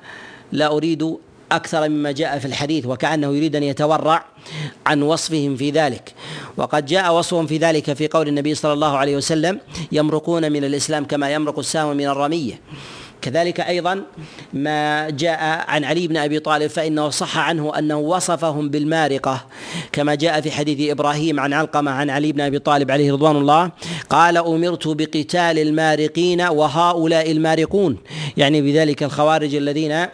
[0.51, 1.17] لا أريد
[1.55, 4.25] أكثر مما جاء في الحديث وكأنه يريد أن يتورع
[4.85, 6.13] عن وصفهم في ذلك.
[6.57, 9.59] وقد جاء وصفهم في ذلك في قول النبي صلى الله عليه وسلم
[9.91, 12.61] يمرقون من الإسلام كما يمرق السهم من الرمية.
[13.21, 14.03] كذلك أيضا
[14.53, 19.45] ما جاء عن علي بن أبي طالب فإنه صح عنه أنه وصفهم بالمارقة
[19.91, 23.71] كما جاء في حديث إبراهيم عن علقمة عن علي بن أبي طالب عليه رضوان الله
[24.09, 27.97] قال أمرت بقتال المارقين وهؤلاء المارقون.
[28.37, 30.05] يعني بذلك الخوارج الذين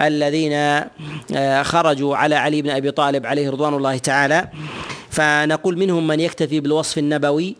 [0.00, 4.48] الذين آه، خرجوا على علي بن أبي طالب عليه رضوان الله تعالى.
[5.10, 7.56] فنقول منهم من يكتفي بالوصف النبوي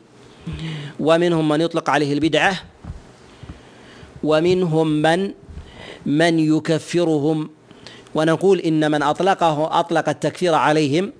[1.01, 2.62] ومنهم من يطلق عليه البدعة
[4.25, 5.33] ومنهم من
[6.07, 7.51] من يكفرهم.
[8.14, 11.12] ونقول إن من اطلقه أطلق التكفير عليهم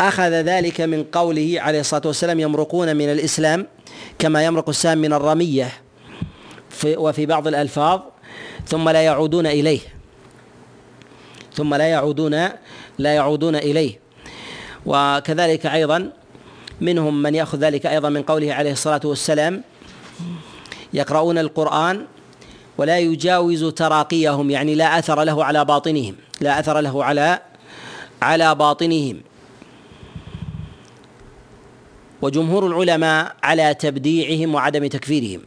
[0.00, 3.66] أخذ ذلك من قوله عليه الصلاة والسلام يمرقون من الإسلام
[4.18, 5.68] كما يمرق السام من الرمية
[6.70, 8.00] في وفي بعض الألفاظ
[8.66, 9.80] ثم لا يعودون إليه.
[11.54, 12.48] ثم لا يعودون
[12.98, 13.98] لا يعودون إليه.
[14.86, 16.12] وكذلك أيضا
[16.80, 19.62] منهم من يأخذ ذلك أيضا من قوله عليه الصلاة والسلام
[20.94, 22.06] يقرؤون القرآن
[22.78, 27.40] ولا يجاوز تراقيهم يعني لا أثر له على باطنهم لا أثر له على
[28.22, 29.20] على باطنهم.
[32.22, 35.40] وجمهور العلماء على تبديعهم وعدم تكفيرهم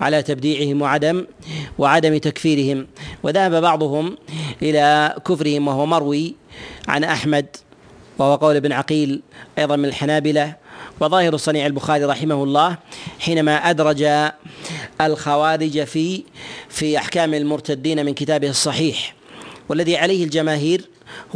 [0.00, 1.26] على تبديعهم وعدم
[1.78, 2.86] وعدم تكفيرهم.
[3.22, 4.16] وذهب بعضهم
[4.62, 6.34] إلى كفرهم وهو مروي
[6.88, 7.56] عن أحمد
[8.18, 9.22] وهو قول ابن عقيل
[9.58, 10.56] أيضا من الحنابلة
[11.00, 12.76] وظاهر صنيع البخاري رحمه الله
[13.20, 14.06] حينما أدرج
[15.00, 16.22] الخوارج في
[16.68, 19.14] في أحكام المرتدين من كتابه الصحيح
[19.68, 20.84] والذي عليه الجماهير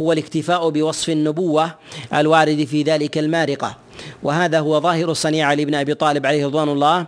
[0.01, 1.75] هو الاكتفاء بوصف النبوة
[2.13, 3.77] الوارد في ذلك المارقة.
[4.23, 7.07] وهذا هو ظاهر صنيع علي بن أبي طالب عليه رضوان الله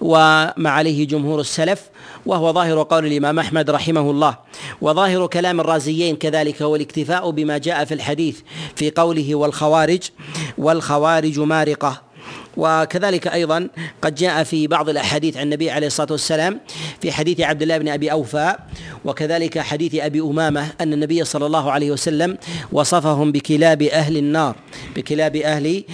[0.00, 1.82] وما عليه جمهور السلف
[2.26, 4.38] وهو ظاهر قول الإمام أحمد رحمه الله
[4.80, 8.40] وظاهر كلام الرازيين كذلك هو الاكتفاء بما جاء في الحديث
[8.76, 10.02] في قوله والخوارج
[10.58, 12.02] والخوارج مارقة.
[12.56, 13.68] وكذلك أيضا
[14.02, 16.60] قد جاء في بعض الأحاديث عن النبي عليه الصلاة والسلام
[17.00, 18.56] في حديث عبد الله بن أبي أوفى
[19.04, 22.38] وكذلك حديث أبي أمامة أن النبي صلى الله عليه وسلم
[22.72, 24.56] وصفهم بكلاب أهل النار
[24.96, 25.84] بكلاب أهل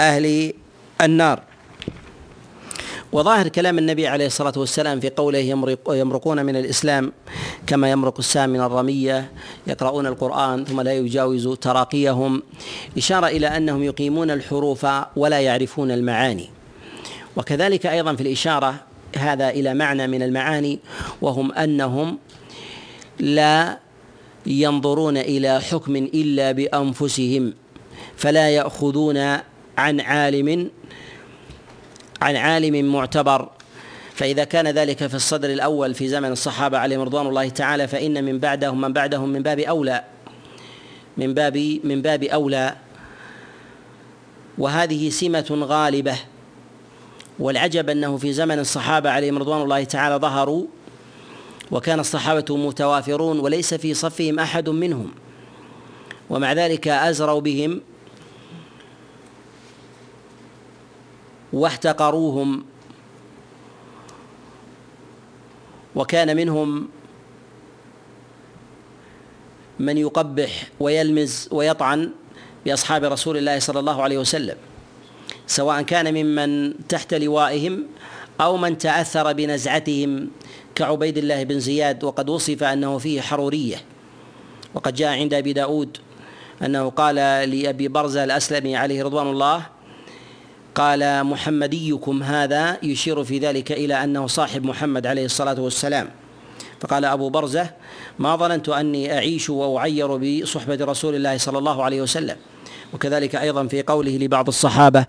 [0.00, 0.52] أهل
[1.00, 1.47] النار.
[3.12, 7.12] وظاهر كلام النبي عليه الصلاة والسلام في قوله يمرق يمرقون من الإسلام
[7.66, 9.32] كما يمرق السام من الرمية
[9.66, 12.42] يقرؤون القرآن ثم لا يجاوز تراقيهم.
[12.96, 14.86] إشارة إلى أنهم يقيمون الحروف
[15.16, 16.50] ولا يعرفون المعاني.
[17.36, 18.74] وكذلك أيضا في الإشارة
[19.16, 20.78] هذا إلى معنى من المعاني
[21.22, 22.18] وهم أنهم
[23.18, 23.78] لا
[24.46, 27.54] ينظرون إلى حكم إلا بأنفسهم
[28.16, 29.38] فلا يأخذون
[29.78, 30.70] عن عالم
[32.22, 33.48] عن عالم معتبر
[34.14, 38.38] فإذا كان ذلك في الصدر الأول في زمن الصحابة عليهم رضوان الله تعالى فإن من
[38.38, 40.04] بعدهم من بعدهم من باب أولى
[41.18, 42.76] من باب من باب أولى.
[44.58, 46.16] وهذه سمة غالبة
[47.38, 50.66] والعجب أنه في زمن الصحابة عليهم رضوان الله تعالى ظهروا
[51.70, 55.10] وكان الصحابة متوافرون وليس في صفهم أحد منهم.
[56.30, 57.80] ومع ذلك أزروا بهم
[61.52, 62.64] واحتقروهم
[65.94, 66.88] وكان منهم
[69.78, 72.10] من يقبح ويلمز ويطعن
[72.64, 74.56] بأصحاب رسول الله صلى الله عليه وسلم
[75.46, 77.86] سواء كان ممن تحت لوائهم
[78.40, 80.30] أو من تأثر بنزعتهم
[80.74, 83.76] كعبيد الله بن زياد وقد وصف أنه فيه حرورية.
[84.74, 85.98] وقد جاء عند أبي داود
[86.62, 87.14] أنه قال
[87.50, 89.66] لأبي برزة الأسلمي عليه رضوان الله
[90.78, 96.10] قال محمديكم هذا يشير في ذلك إلى أنه صاحب محمد عليه الصلاة والسلام.
[96.80, 97.70] فقال أبو برزة
[98.18, 102.36] ما ظننت أني أعيش وأعير بصحبة رسول الله صلى الله عليه وسلم.
[102.94, 105.06] وكذلك أيضا في قوله لبعض الصحابة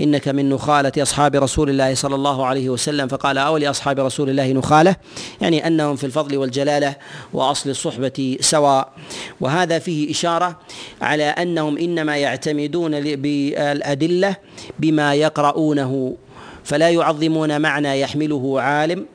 [0.00, 3.08] إنك من نخالة أصحاب رسول الله صلى الله عليه وسلم.
[3.08, 4.96] فقال اولي اصحاب رسول الله نخالة
[5.40, 6.96] يعني أنهم في الفضل والجلالة
[7.32, 8.92] وأصل الصحبة سواء.
[9.40, 10.58] وهذا فيه إشارة
[11.02, 14.36] على أنهم إنما يعتمدون بالأدلة
[14.78, 16.16] بما يقرؤونه
[16.64, 19.06] فلا يعظمون معنى يحمله عالم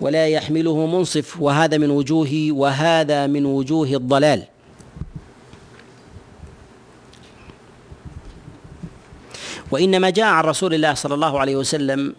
[0.00, 1.40] ولا يحمله منصف.
[1.40, 4.42] وهذا من وجوه وهذا من وجوه الضلال.
[9.76, 12.14] وإنما جاء عن رسول الله صلى الله عليه وسلم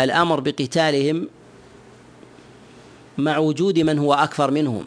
[0.00, 1.28] الأمر بقتالهم
[3.18, 4.86] مع وجود من هو أكثر منهم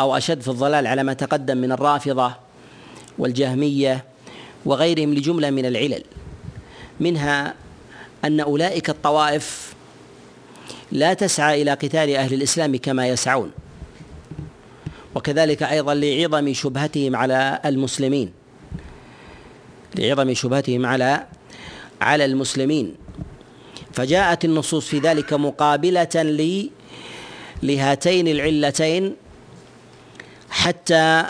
[0.00, 2.32] أو أشد في الضلال على ما تقدم من الرافضة
[3.18, 4.04] والجهمية
[4.64, 6.02] وغيرهم لجملة من العلل
[7.00, 7.54] منها
[8.24, 9.74] أن أولئك الطوائف
[10.92, 13.50] لا تسعى إلى قتال أهل الإسلام كما يسعون
[15.14, 18.45] وكذلك أيضا لعظم شبهتهم على المسلمين.
[19.98, 21.26] لعظم شبهتهم على
[22.00, 22.94] على المسلمين.
[23.92, 26.70] فجاءت النصوص في ذلك مقابلة لي
[27.62, 29.16] لهاتين العلتين
[30.50, 31.24] حتى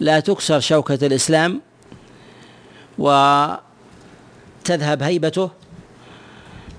[0.00, 1.60] لا تكسر شوكة الإسلام
[2.98, 3.62] وتذهب
[5.02, 5.50] هيبته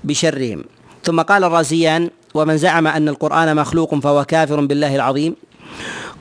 [0.04, 0.64] بشرهم.
[1.04, 5.36] ثم قال الرازيان ومن زعم أن القرآن مخلوق فهو كافر بالله العظيم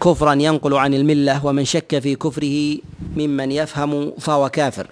[0.03, 2.77] كفرا ينقل عن الملة ومن شك في كفره
[3.15, 4.87] ممن يفهم فهو كافر.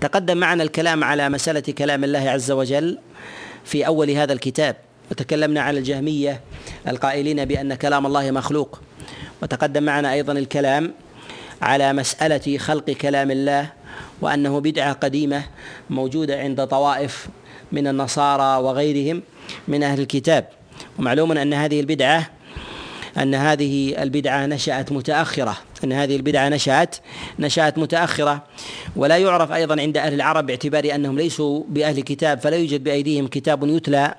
[0.00, 2.98] تقدم معنا الكلام على مسألة كلام الله عز وجل
[3.64, 4.76] في أول هذا الكتاب.
[5.10, 6.40] وتكلمنا عن الجهمية
[6.88, 8.80] القائلين بأن كلام الله مخلوق.
[9.42, 10.94] وتقدم معنا أيضا الكلام
[11.62, 13.72] على مسألة خلق كلام الله
[14.20, 15.44] وأنه بدعة قديمة
[15.90, 17.26] موجودة عند طوائف
[17.72, 19.22] من النصارى وغيرهم
[19.68, 20.48] من أهل الكتاب.
[20.98, 22.30] ومعلوم أن هذه البدعة
[23.18, 26.96] أن هذه البدعة نشأت متأخرة أن هذه البدعة نشأت
[27.38, 28.44] نشأت متأخرة.
[28.96, 33.68] ولا يعرف أيضا عند أهل العرب باعتبار أنهم ليسوا بأهل كتاب فلا يوجد بأيديهم كتاب
[33.68, 34.14] يتلى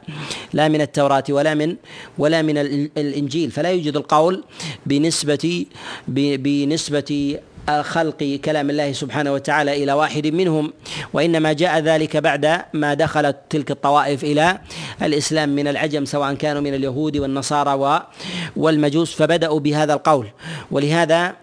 [0.54, 1.76] لا من التوراة ولا من
[2.18, 2.58] ولا من
[2.98, 3.52] الإنجيل.
[3.52, 4.44] فلا يوجد القول
[4.86, 5.66] بنسبة
[6.08, 7.40] بنسبة
[7.70, 10.74] خلق كلام الله سبحانه وتعالى إلى واحد منهم
[11.14, 14.60] وإنما جاء ذلك بعد ما دخلت تلك الطوائف إلى
[15.02, 18.08] الإسلام من العجم سواء كانوا من اليهود والنصارى
[18.56, 20.28] والمجوس فبدأوا بهذا القول.
[20.72, 21.36] ولهذا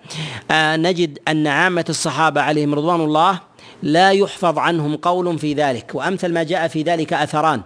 [0.50, 3.40] آه، نجد أن عامة الصحابة عليهم رضوان الله
[3.82, 5.90] لا يحفظ عنهم قول في ذلك.
[5.94, 7.60] وأمثل ما جاء في ذلك أثران.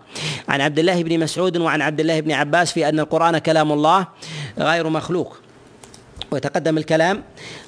[0.48, 4.06] عن عبد الله بن مسعود وعن عبد الله بن عباس في أن القرآن كلام الله
[4.58, 5.43] غير مخلوق.
[6.34, 7.22] ويتقدم الكلام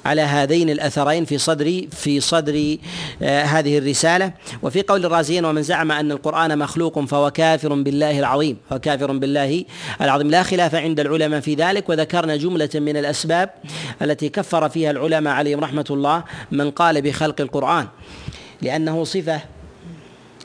[0.05, 2.77] على هذين الأثرين في صدر في صدر
[3.21, 4.31] آه هذه الرسالة.
[4.61, 8.57] وفي قول الرازيين ومن زعم أن القرآن مخلوق فهو كافر بالله العظيم.
[8.69, 9.65] فهو كافر بالله
[10.01, 10.31] العظيم.
[10.31, 11.89] لا خلاف عند العلماء في ذلك.
[11.89, 13.49] وذكرنا جملة من الأسباب
[14.01, 17.87] التي كفر فيها العلماء عليهم رحمة الله من قال بخلق القرآن
[18.61, 19.41] لأنه صفة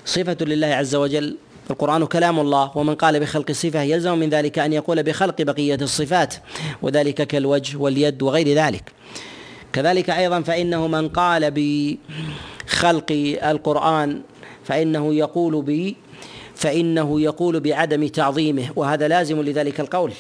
[0.05, 1.37] صفة لله عز وجل.
[1.71, 6.35] القرآن كلام الله ومن قال بخلق الصفة يلزم من ذلك أن يقول بخلق بقية الصفات
[6.83, 8.93] وذلك كالوجه واليد وغير ذلك.
[9.73, 14.21] كذلك أيضا فإنه من قال بخلق القرآن
[14.65, 15.95] فإنه يقول ب
[16.55, 20.13] فإنه يقول بعدم تعظيمه وهذا لازم لذلك القول.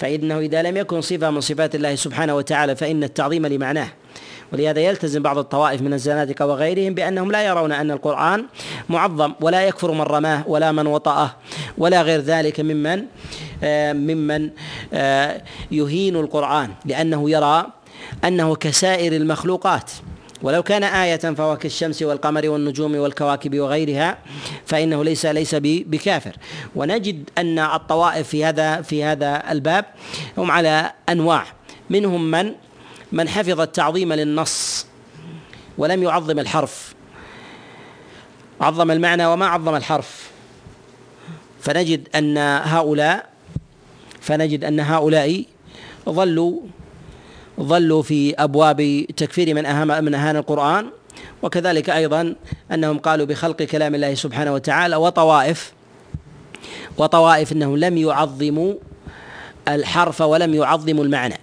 [0.00, 3.88] فإنه إذا لم يكن صفة من صفات الله سبحانه وتعالى فإن التعظيم لمعناه.
[4.52, 8.44] ولهذا يلتزم بعض الطوائف من الزنادقة وغيرهم بأنهم لا يرون أن القرآن
[8.88, 11.36] معظم ولا يكفر من رماه ولا من وطأه
[11.78, 13.04] ولا غير ذلك ممن
[13.62, 14.50] آه، ممن
[14.92, 17.66] آه، يهين القرآن لأنه يرى
[18.24, 19.90] أنه كسائر المخلوقات.
[20.42, 24.18] ولو كان آية فهو كالشمس والقمر والنجوم والكواكب وغيرها
[24.66, 26.36] فإنه ليس ليس بكافر.
[26.76, 29.84] ونجد أن الطوائف في هذا في هذا الباب
[30.38, 31.44] هم على أنواع.
[31.90, 32.52] منهم من
[33.12, 34.86] من حفظ التعظيم للنص
[35.78, 36.94] ولم يعظم الحرف.
[38.60, 40.30] عظم المعنى وما عظم الحرف.
[41.62, 43.28] فنجد أن هؤلاء
[44.20, 45.44] فنجد أن هؤلاء
[46.08, 46.60] ظلوا
[47.60, 50.86] ظلوا في أبواب تكفير من أهم من أهان القرآن
[51.42, 52.34] وكذلك أيضا
[52.72, 55.72] أنهم قالوا بخلق كلام الله سبحانه وتعالى وطوائف
[56.98, 58.74] وطوائف إنهم لم يعظموا
[59.68, 61.38] الحرف ولم يعظموا المعنى.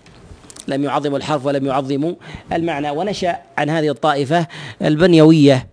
[0.68, 2.14] لم يعظموا الحرف ولم يعظموا
[2.53, 2.89] المعنى.
[2.89, 4.47] ونشأ عن هذه الطائفة
[4.82, 5.68] البنيوية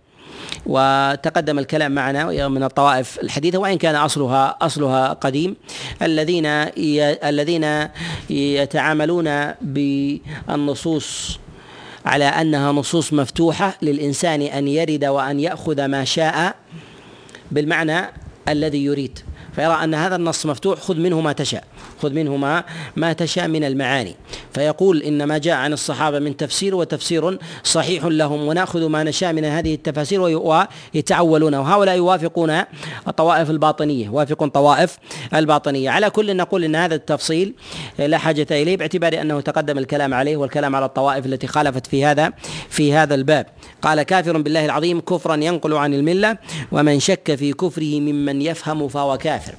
[0.66, 5.57] وتقدم الكلام معنا من الطوائف الحديثة وإن كان أصلها أصلها قديم.
[6.03, 7.89] الذين الذين
[8.30, 11.39] يتعاملون بالنصوص
[12.07, 16.55] على أنها نصوص مفتوحة للإنسان أن يرد وأن يأخذ ما شاء
[17.51, 18.01] بالمعنى
[18.49, 19.18] الذي يريد.
[19.55, 21.64] فيرى أن هذا النص مفتوح خذ منه ما تشاء.
[22.03, 22.64] خذ منه ما
[22.97, 24.14] ما تشاء من المعاني.
[24.55, 29.44] فيقول إن ما جاء عن الصحابة من تفسير وتفسير صحيح لهم ونأخذ ما نشاء من
[29.44, 31.55] هذه التفاسير ويتعولون.
[31.55, 32.62] وهؤلاء يوافقون
[33.09, 34.99] الطوائف الباطنية يوافقون طوائف
[35.34, 35.90] الباطنية.
[35.90, 37.55] على كل نقول إن هذا التفصيل
[37.99, 42.32] لا حاجة إليه باعتبار أنه تقدم الكلام عليه والكلام على الطوائف التي خالفت في هذا
[42.68, 43.47] في هذا الباب.
[43.82, 46.38] قال كافر بالله العظيم كفرا ينقل عن الملة
[46.72, 49.55] ومن شك في كفره ممن يفهم فهو كافر.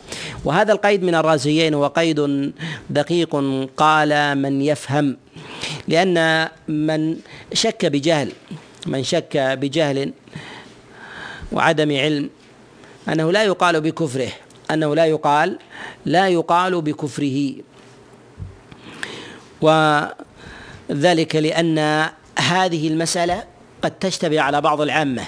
[0.46, 2.20] وهذا القيد من الرازيين هو قيد
[2.90, 3.36] دقيق
[3.78, 5.18] قال من يفهم
[5.88, 7.18] لأن من
[7.54, 8.32] شك بجهل
[8.86, 10.14] من شك بجهل
[11.52, 12.30] وعدم علم
[13.10, 14.32] أنه لا يقال بكفره
[14.72, 15.60] أنه لا يقال
[16.06, 17.54] لا يقال بكفره.
[19.62, 22.10] وذلك لأن
[22.40, 23.44] هذه المسألة
[23.82, 25.24] قد تشتبه على بعض العامة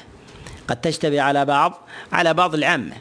[0.67, 2.95] قد تشتبه على بعض على بعض العامة.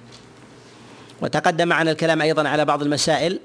[1.22, 3.40] وتقدم معنا الكلام أيضا على بعض المسائل.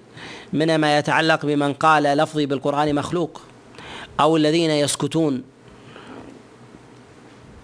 [0.54, 3.41] من ما يتعلق بمن قال لفظي بالقرآن مخلوق
[4.20, 5.43] أو الذين يسكتون.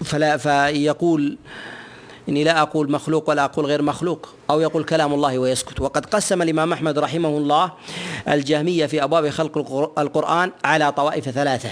[0.04, 1.38] فلا فيقول
[2.30, 5.82] إني لا أقول مخلوق ولا أقول غير مخلوق أو يقول كلام الله ويسكت.
[5.82, 7.72] وقد قسم الإمام أحمد رحمه الله
[8.28, 9.58] الجهمية في أبواب خلق
[10.00, 11.72] القرآن على طوائف ثلاثة.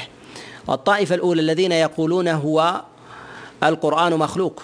[0.70, 2.82] الطائفة الأولى الذين يقولون هو
[3.63, 4.63] القرآن مخلوق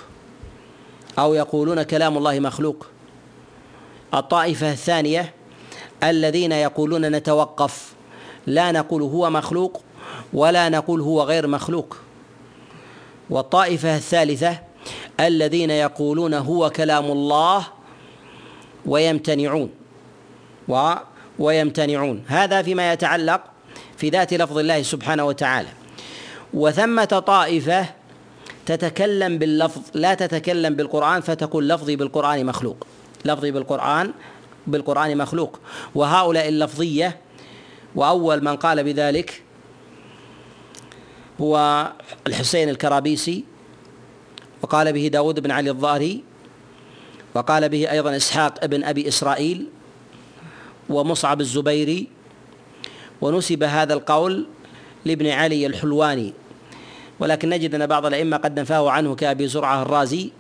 [1.20, 2.86] أو يقولون كلام الله مخلوق.
[4.14, 5.34] الطائفة الثانية
[6.04, 7.94] الذين يقولون نتوقف.
[8.48, 9.82] لا نقول هو مخلوق
[10.34, 11.98] ولا نقول هو غير مخلوق.
[13.30, 14.60] والطائفة الثالثة
[15.20, 17.68] الذين يقولون هو كلام الله
[18.86, 19.70] ويمتنعون.
[20.68, 20.94] و
[21.40, 22.24] ويمتنعون.
[22.28, 23.42] هذا فيما يتعلق
[23.98, 25.70] في ذات لفظ الله سبحانه وتعالى.
[26.54, 27.86] وثمة طائفة
[28.66, 32.88] تتكلم باللفظ لا تتكلم بالقرآن فتقول لفظي بالقرآن مخلوق.
[33.26, 34.14] لفظي بالقرآن
[34.68, 35.60] بالقرآن مخلوق.
[35.96, 37.20] وهؤلاء اللفظية
[37.96, 39.42] وأول من قال بذلك
[41.42, 41.88] هو
[42.28, 43.44] الحسين الكرابيسي
[44.62, 46.24] وقال به داود بن علي الظاهري
[47.36, 49.70] وقال به أيضا إسحاق ابن أبي إسرائيل
[50.90, 52.08] ومصعب الزبيري
[53.22, 54.48] ونسب هذا القول
[55.06, 56.34] لابن علي الحلواني.
[57.20, 60.32] ولكن نجد أن بعض الأئمة قد نفاه عنه كأبي زرعة الرازي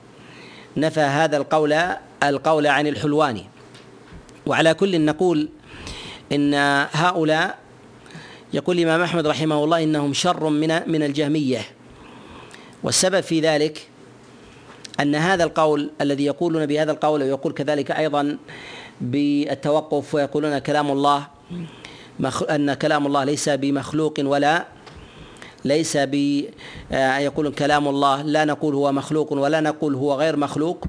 [0.77, 1.73] نفى هذا القول
[2.23, 3.52] القول عن الحلواني.
[4.45, 5.49] وعلى كل نقول
[6.31, 6.53] إن
[6.91, 7.57] هؤلاء
[8.53, 11.61] يقول الإمام أحمد رحمه الله إنهم شر من من الجهمية.
[12.83, 13.87] والسبب في ذلك
[14.99, 18.37] أن هذا القول الذي يقولون بهذا القول ويقول كذلك أيضا
[19.01, 21.27] بالتوقف ويقولون كلام الله
[22.49, 24.65] أن كلام الله ليس بمخلوق ولا
[25.65, 26.43] ليس ب
[26.91, 30.85] آه، يقولون كلام الله لا نقول هو مخلوق ولا نقول هو غير مخلوق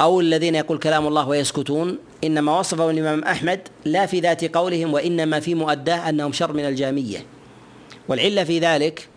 [0.00, 5.40] أو الذين يقول كلام الله ويسكتون إنما وصفهم الإمام أحمد لا في ذات قولهم وإنما
[5.40, 7.26] في مؤداه أنهم شر من الجامية.
[8.08, 9.08] والعلة في ذلك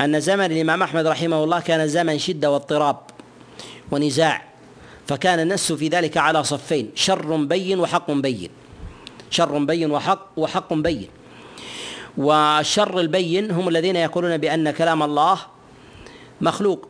[0.00, 2.96] أن زمن الإمام أحمد رحمه الله كان زمن شدة واضطراب
[3.90, 4.42] ونزاع
[5.06, 8.50] فكان النس في ذلك على صفين شر بين وحق بين.
[9.30, 11.08] شر بين وحق وحق بين.
[12.16, 15.38] والشر البين هم الذين يقولون بأن كلام الله
[16.40, 16.88] مخلوق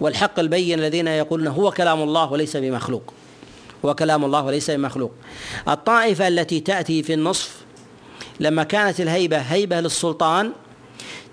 [0.00, 3.14] والحق البين الذين يقولون هو كلام الله وليس بمخلوق.
[3.84, 5.12] هو كلام الله وليس بمخلوق.
[5.68, 7.56] الطائفة التي تأتي في النصف
[8.40, 10.52] لما كانت الهيبة هيبة للسلطان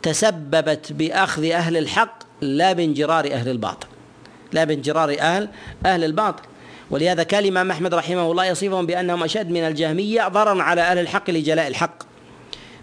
[0.02, 3.88] تسببت بأخذ أهل الحق لا بانجرار أهل الباطل.
[4.52, 5.50] لا بانجرار أهل
[5.86, 6.44] أهل الباطل.
[6.92, 11.30] ولهذا كان الإمام أحمد رحمه الله يصفهم بأنهم أشد من الجهمية ضررا على أهل الحق
[11.30, 12.04] لجلاء الحق.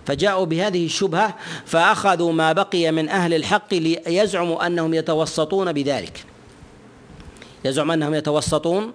[0.06, 1.34] فجاءوا بهذه الشبهة
[1.66, 6.24] فأخذوا ما بقي من أهل الحق ليزعموا أنهم يتوسطون بذلك.
[7.64, 8.92] يزعم أنهم يتوسطون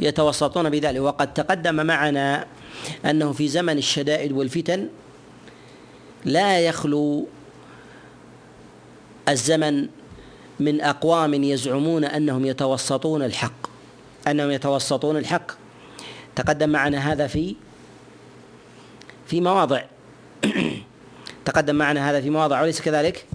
[0.00, 1.00] يتوسطون بذلك.
[1.00, 2.46] وقد تقدم معنا
[3.04, 4.88] أنه في زمن الشدائد والفتن
[6.24, 7.26] لا يخلو
[9.28, 9.88] الزمن
[10.60, 13.66] من أقوام يزعمون أنهم يتوسطون الحق.
[14.28, 15.52] أنهم يتوسطون الحق.
[16.36, 17.56] تقدم معنا هذا في
[19.26, 19.82] في مواضع.
[21.44, 23.26] تقدم معنا هذا في مواضع وليس كذلك؟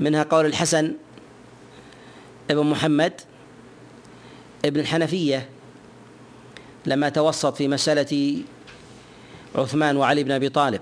[0.00, 0.94] منها قول الحسن
[2.50, 3.20] ابن محمد
[4.64, 5.48] ابن الحنفية
[6.86, 8.42] لما توسط في مسألة
[9.54, 10.80] عثمان وعلي بن أبي طالب.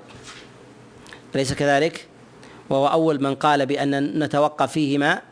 [1.35, 2.07] أليس كذلك؟
[2.71, 5.23] وهو أول من قال بأن نتوقف فيهما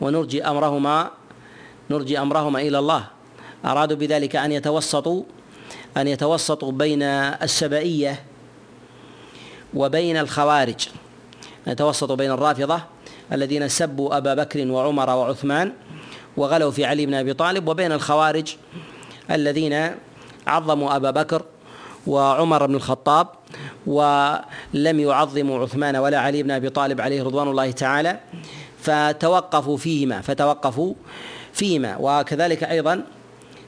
[0.00, 1.10] ونرجي أمرهما
[1.90, 3.04] نرجي أمرهما إلى الله.
[3.64, 5.22] أرادوا بذلك أن يتوسطوا
[5.96, 8.24] أن يتوسطوا بين السبائية
[9.74, 10.88] وبين الخوارج.
[11.66, 12.82] يتوسطوا بين الرافضة
[13.32, 15.72] الذين سبوا أبا بكر وعمر وعثمان
[16.36, 18.56] وغلوا في علي بن أبي طالب وبين الخوارج
[19.30, 19.90] الذين
[20.46, 21.42] عظموا أبا بكر
[22.06, 23.26] وعمر بن الخطاب
[23.86, 28.20] ولم يعظموا عثمان ولا علي بن أبي طالب عليه رضوان الله تعالى
[28.80, 30.94] فتوقفوا فيهما فتوقفوا
[31.52, 31.96] فيهما.
[32.00, 33.04] وكذلك أيضا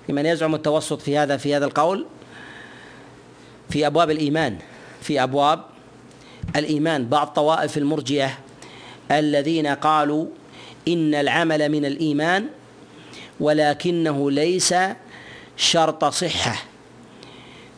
[0.08, 2.06] لمن يزعم التوسط في هذا في هذا القول
[3.70, 4.58] في أبواب الإيمان
[5.02, 5.60] في أبواب
[6.56, 7.08] الإيمان.
[7.08, 8.30] بعض طوائف المرجئة
[9.10, 10.26] الذين قالوا
[10.88, 12.46] إن العمل من الإيمان
[13.40, 14.74] ولكنه ليس
[15.56, 16.62] شرط صحة.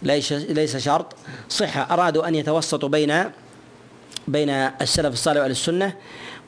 [0.03, 1.16] ليس ليس شرط
[1.49, 1.95] صحة.
[1.95, 3.30] أرادوا أن يتوسطوا بين
[4.28, 5.95] بين السلف الصالح وأهل السنة.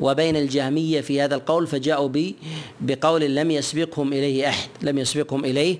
[0.00, 2.10] وبين الجهمية في هذا القول فجاءوا
[2.80, 5.78] بقول لم يسبقهم إليه أحد لم يسبقهم إليه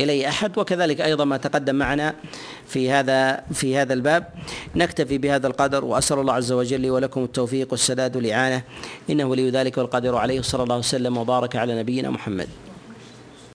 [0.00, 0.58] إليه أحد.
[0.58, 2.14] وكذلك أيضا ما تقدم معنا
[2.66, 4.28] في هذا في هذا الباب.
[4.76, 8.62] نكتفي بهذا القدر وأسأل الله عز وجل لي ولكم التوفيق والسداد والإعانة.
[9.10, 10.40] إنه ولي ذلك والقادر عليه.
[10.40, 12.48] صلى الله وسلم وبارك على نبينا محمد.